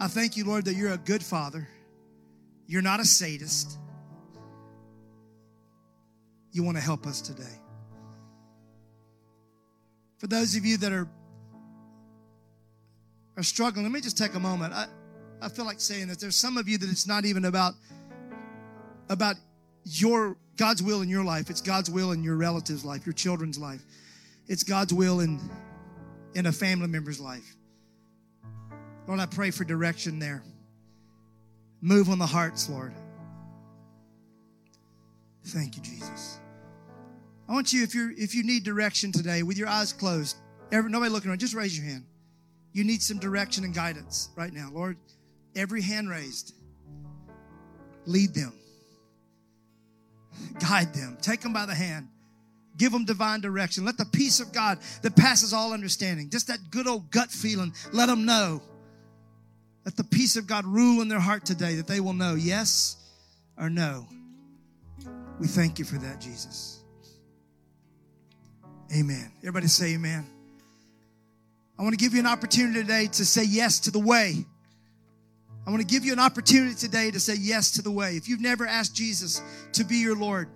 I 0.00 0.08
thank 0.08 0.38
you, 0.38 0.44
Lord, 0.46 0.64
that 0.64 0.74
you're 0.74 0.92
a 0.92 0.98
good 0.98 1.22
father. 1.22 1.68
You're 2.66 2.82
not 2.82 2.98
a 2.98 3.04
sadist 3.04 3.78
you 6.54 6.62
want 6.62 6.76
to 6.76 6.82
help 6.82 7.06
us 7.06 7.20
today. 7.20 7.60
For 10.18 10.28
those 10.28 10.56
of 10.56 10.64
you 10.64 10.78
that 10.78 10.92
are 10.92 11.08
are 13.36 13.42
struggling, 13.42 13.84
let 13.84 13.90
me 13.92 14.00
just 14.00 14.16
take 14.16 14.34
a 14.34 14.40
moment. 14.40 14.72
I, 14.72 14.86
I 15.42 15.48
feel 15.48 15.64
like 15.64 15.80
saying 15.80 16.06
that 16.08 16.20
there's 16.20 16.36
some 16.36 16.56
of 16.56 16.68
you 16.68 16.78
that 16.78 16.88
it's 16.88 17.06
not 17.06 17.24
even 17.24 17.44
about 17.46 17.74
about 19.08 19.34
your 19.84 20.36
God's 20.56 20.82
will 20.82 21.02
in 21.02 21.08
your 21.08 21.24
life. 21.24 21.50
It's 21.50 21.60
God's 21.60 21.90
will 21.90 22.12
in 22.12 22.22
your 22.22 22.36
relative's 22.36 22.84
life, 22.84 23.04
your 23.04 23.12
children's 23.12 23.58
life. 23.58 23.82
It's 24.46 24.62
God's 24.62 24.94
will 24.94 25.20
in 25.20 25.40
in 26.34 26.46
a 26.46 26.52
family 26.52 26.86
member's 26.86 27.20
life. 27.20 27.56
Lord, 29.08 29.18
I 29.18 29.26
pray 29.26 29.50
for 29.50 29.64
direction 29.64 30.20
there. 30.20 30.42
Move 31.80 32.08
on 32.08 32.18
the 32.18 32.26
hearts, 32.26 32.70
Lord. 32.70 32.94
Thank 35.44 35.76
you, 35.76 35.82
Jesus. 35.82 36.38
I 37.48 37.52
want 37.52 37.72
you, 37.72 37.82
if 37.82 37.94
you 37.94 38.12
if 38.16 38.34
you 38.34 38.42
need 38.42 38.64
direction 38.64 39.12
today, 39.12 39.42
with 39.42 39.58
your 39.58 39.68
eyes 39.68 39.92
closed, 39.92 40.36
every, 40.72 40.90
nobody 40.90 41.10
looking 41.10 41.30
around, 41.30 41.40
just 41.40 41.54
raise 41.54 41.76
your 41.76 41.86
hand. 41.86 42.04
You 42.72 42.84
need 42.84 43.02
some 43.02 43.18
direction 43.18 43.64
and 43.64 43.74
guidance 43.74 44.30
right 44.36 44.52
now, 44.52 44.70
Lord. 44.72 44.96
Every 45.54 45.82
hand 45.82 46.08
raised, 46.10 46.54
lead 48.06 48.34
them, 48.34 48.52
guide 50.58 50.94
them, 50.94 51.18
take 51.20 51.42
them 51.42 51.52
by 51.52 51.66
the 51.66 51.74
hand, 51.74 52.08
give 52.76 52.92
them 52.92 53.04
divine 53.04 53.40
direction. 53.40 53.84
Let 53.84 53.98
the 53.98 54.06
peace 54.06 54.40
of 54.40 54.52
God 54.52 54.78
that 55.02 55.14
passes 55.14 55.52
all 55.52 55.72
understanding, 55.72 56.30
just 56.30 56.48
that 56.48 56.58
good 56.70 56.88
old 56.88 57.10
gut 57.10 57.30
feeling, 57.30 57.74
let 57.92 58.06
them 58.06 58.24
know. 58.24 58.62
Let 59.84 59.96
the 59.96 60.04
peace 60.04 60.36
of 60.36 60.46
God 60.46 60.64
rule 60.64 61.02
in 61.02 61.08
their 61.08 61.20
heart 61.20 61.44
today 61.44 61.74
that 61.76 61.86
they 61.86 62.00
will 62.00 62.14
know 62.14 62.34
yes 62.34 62.96
or 63.58 63.68
no. 63.68 64.08
We 65.38 65.46
thank 65.46 65.78
you 65.78 65.84
for 65.84 65.98
that, 65.98 66.20
Jesus. 66.20 66.83
Amen. 68.92 69.30
Everybody 69.38 69.66
say 69.66 69.94
amen. 69.94 70.26
I 71.78 71.82
want 71.82 71.98
to 71.98 72.02
give 72.02 72.14
you 72.14 72.20
an 72.20 72.26
opportunity 72.26 72.80
today 72.80 73.06
to 73.08 73.24
say 73.24 73.44
yes 73.44 73.80
to 73.80 73.90
the 73.90 73.98
way. 73.98 74.44
I 75.66 75.70
want 75.70 75.80
to 75.80 75.86
give 75.86 76.04
you 76.04 76.12
an 76.12 76.20
opportunity 76.20 76.74
today 76.74 77.10
to 77.10 77.18
say 77.18 77.34
yes 77.36 77.72
to 77.72 77.82
the 77.82 77.90
way. 77.90 78.16
If 78.16 78.28
you've 78.28 78.40
never 78.40 78.66
asked 78.66 78.94
Jesus 78.94 79.40
to 79.72 79.84
be 79.84 79.96
your 79.96 80.16
Lord, 80.16 80.48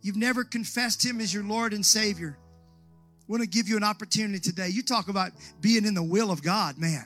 you've 0.00 0.16
never 0.16 0.44
confessed 0.44 1.04
Him 1.04 1.20
as 1.20 1.32
your 1.32 1.44
Lord 1.44 1.72
and 1.72 1.84
Savior, 1.84 2.38
I 2.38 3.32
want 3.32 3.42
to 3.42 3.48
give 3.48 3.68
you 3.68 3.76
an 3.76 3.84
opportunity 3.84 4.38
today. 4.38 4.68
You 4.68 4.82
talk 4.82 5.08
about 5.08 5.32
being 5.60 5.84
in 5.84 5.94
the 5.94 6.02
will 6.02 6.30
of 6.30 6.42
God, 6.42 6.78
man. 6.78 7.04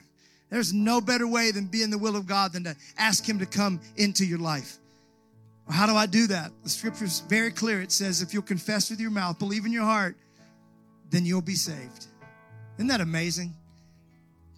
There's 0.49 0.73
no 0.73 1.01
better 1.01 1.27
way 1.27 1.51
than 1.51 1.65
being 1.65 1.85
in 1.85 1.89
the 1.91 1.97
will 1.97 2.15
of 2.15 2.25
God 2.25 2.53
than 2.53 2.63
to 2.65 2.75
ask 2.97 3.27
Him 3.27 3.39
to 3.39 3.45
come 3.45 3.81
into 3.97 4.25
your 4.25 4.39
life. 4.39 4.77
How 5.69 5.85
do 5.85 5.95
I 5.95 6.05
do 6.05 6.27
that? 6.27 6.51
The 6.63 6.69
scripture 6.69 7.05
is 7.05 7.21
very 7.21 7.51
clear. 7.51 7.81
It 7.81 7.91
says, 7.91 8.21
if 8.21 8.33
you'll 8.33 8.43
confess 8.43 8.89
with 8.89 8.99
your 8.99 9.11
mouth, 9.11 9.39
believe 9.39 9.65
in 9.65 9.71
your 9.71 9.85
heart, 9.85 10.17
then 11.09 11.25
you'll 11.25 11.41
be 11.41 11.55
saved. 11.55 12.07
Isn't 12.77 12.87
that 12.87 13.01
amazing? 13.01 13.53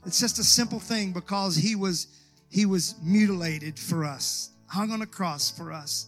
It's 0.06 0.20
just 0.20 0.40
a 0.40 0.44
simple 0.44 0.80
thing 0.80 1.14
because 1.14 1.56
he 1.56 1.76
was 1.76 2.08
he 2.50 2.66
was 2.66 2.96
mutilated 3.02 3.80
for 3.80 4.06
us, 4.06 4.52
hung 4.68 4.92
on 4.92 5.02
a 5.02 5.06
cross 5.06 5.50
for 5.50 5.72
us. 5.72 6.08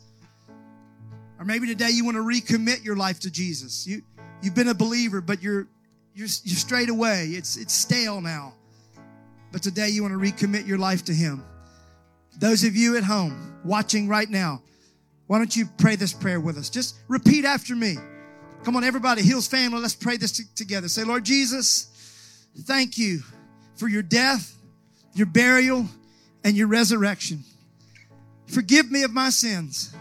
Or 1.40 1.46
maybe 1.46 1.66
today 1.66 1.90
you 1.90 2.06
want 2.06 2.16
to 2.16 2.24
recommit 2.24 2.86
your 2.86 2.96
life 2.96 3.20
to 3.22 3.32
Jesus. 3.32 3.88
You 3.88 4.02
you've 4.42 4.56
been 4.56 4.68
a 4.68 4.76
believer, 4.76 5.22
but 5.22 5.42
you're 5.42 5.68
you're 6.14 6.28
you're 6.44 6.58
straight 6.58 6.90
away. 6.90 7.30
It's 7.30 7.58
it's 7.58 7.74
stale 7.74 8.22
now. 8.22 8.54
But 9.52 9.64
today 9.64 9.90
you 9.90 10.04
want 10.04 10.14
to 10.14 10.20
recommit 10.20 10.68
your 10.68 10.78
life 10.78 11.06
to 11.06 11.14
him. 11.14 11.44
Those 12.38 12.64
of 12.64 12.76
you 12.76 12.98
at 12.98 13.04
home 13.04 13.60
watching 13.64 14.08
right 14.08 14.30
now, 14.30 14.62
why 15.28 15.38
don't 15.38 15.56
you 15.56 15.66
pray 15.78 15.96
this 15.96 16.14
prayer 16.14 16.40
with 16.40 16.58
us? 16.58 16.70
Just 16.70 16.98
repeat 17.08 17.46
after 17.46 17.76
me. 17.76 17.96
Come 18.64 18.76
on, 18.76 18.84
everybody, 18.84 19.22
Hills 19.22 19.48
family, 19.48 19.80
let's 19.80 19.96
pray 19.96 20.18
this 20.18 20.32
t- 20.32 20.44
together. 20.56 20.88
Say, 20.88 21.04
Lord 21.04 21.24
Jesus, 21.24 22.48
thank 22.62 22.98
you 22.98 23.20
for 23.76 23.88
your 23.88 24.02
death, 24.02 24.56
your 25.14 25.28
burial, 25.28 25.88
and 26.44 26.56
your 26.56 26.68
resurrection. 26.68 27.44
Forgive 28.48 28.92
me 28.92 29.04
of 29.04 29.12
my 29.12 29.30
sins. 29.30 29.96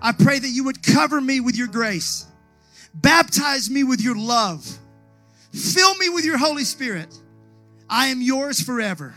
I 0.00 0.12
pray 0.12 0.38
that 0.38 0.48
you 0.48 0.64
would 0.64 0.82
cover 0.82 1.20
me 1.20 1.40
with 1.40 1.56
your 1.56 1.68
grace, 1.68 2.26
baptize 2.94 3.70
me 3.70 3.82
with 3.84 4.00
your 4.00 4.16
love, 4.16 4.66
fill 5.52 5.94
me 5.96 6.08
with 6.08 6.24
your 6.24 6.38
Holy 6.38 6.64
Spirit. 6.64 7.08
I 7.88 8.08
am 8.08 8.20
yours 8.20 8.60
forever. 8.60 9.14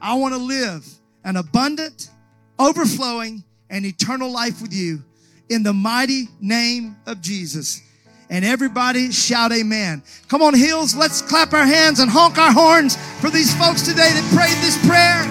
I 0.00 0.14
want 0.14 0.34
to 0.34 0.40
live 0.40 0.86
an 1.24 1.36
abundant, 1.36 2.10
overflowing, 2.58 3.44
and 3.70 3.86
eternal 3.86 4.30
life 4.30 4.60
with 4.60 4.74
you 4.74 5.02
in 5.48 5.62
the 5.62 5.72
mighty 5.72 6.28
name 6.40 6.96
of 7.06 7.20
Jesus. 7.20 7.82
And 8.28 8.44
everybody 8.44 9.10
shout 9.10 9.52
amen. 9.52 10.02
Come 10.28 10.42
on, 10.42 10.54
Hills, 10.54 10.94
let's 10.94 11.22
clap 11.22 11.52
our 11.52 11.66
hands 11.66 11.98
and 11.98 12.10
honk 12.10 12.38
our 12.38 12.52
horns 12.52 12.96
for 13.20 13.30
these 13.30 13.56
folks 13.56 13.82
today 13.82 14.10
that 14.12 14.32
prayed 14.34 14.56
this 14.62 14.78
prayer. 14.86 15.22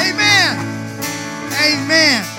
Amen. 0.00 0.74
Amen. 1.62 2.33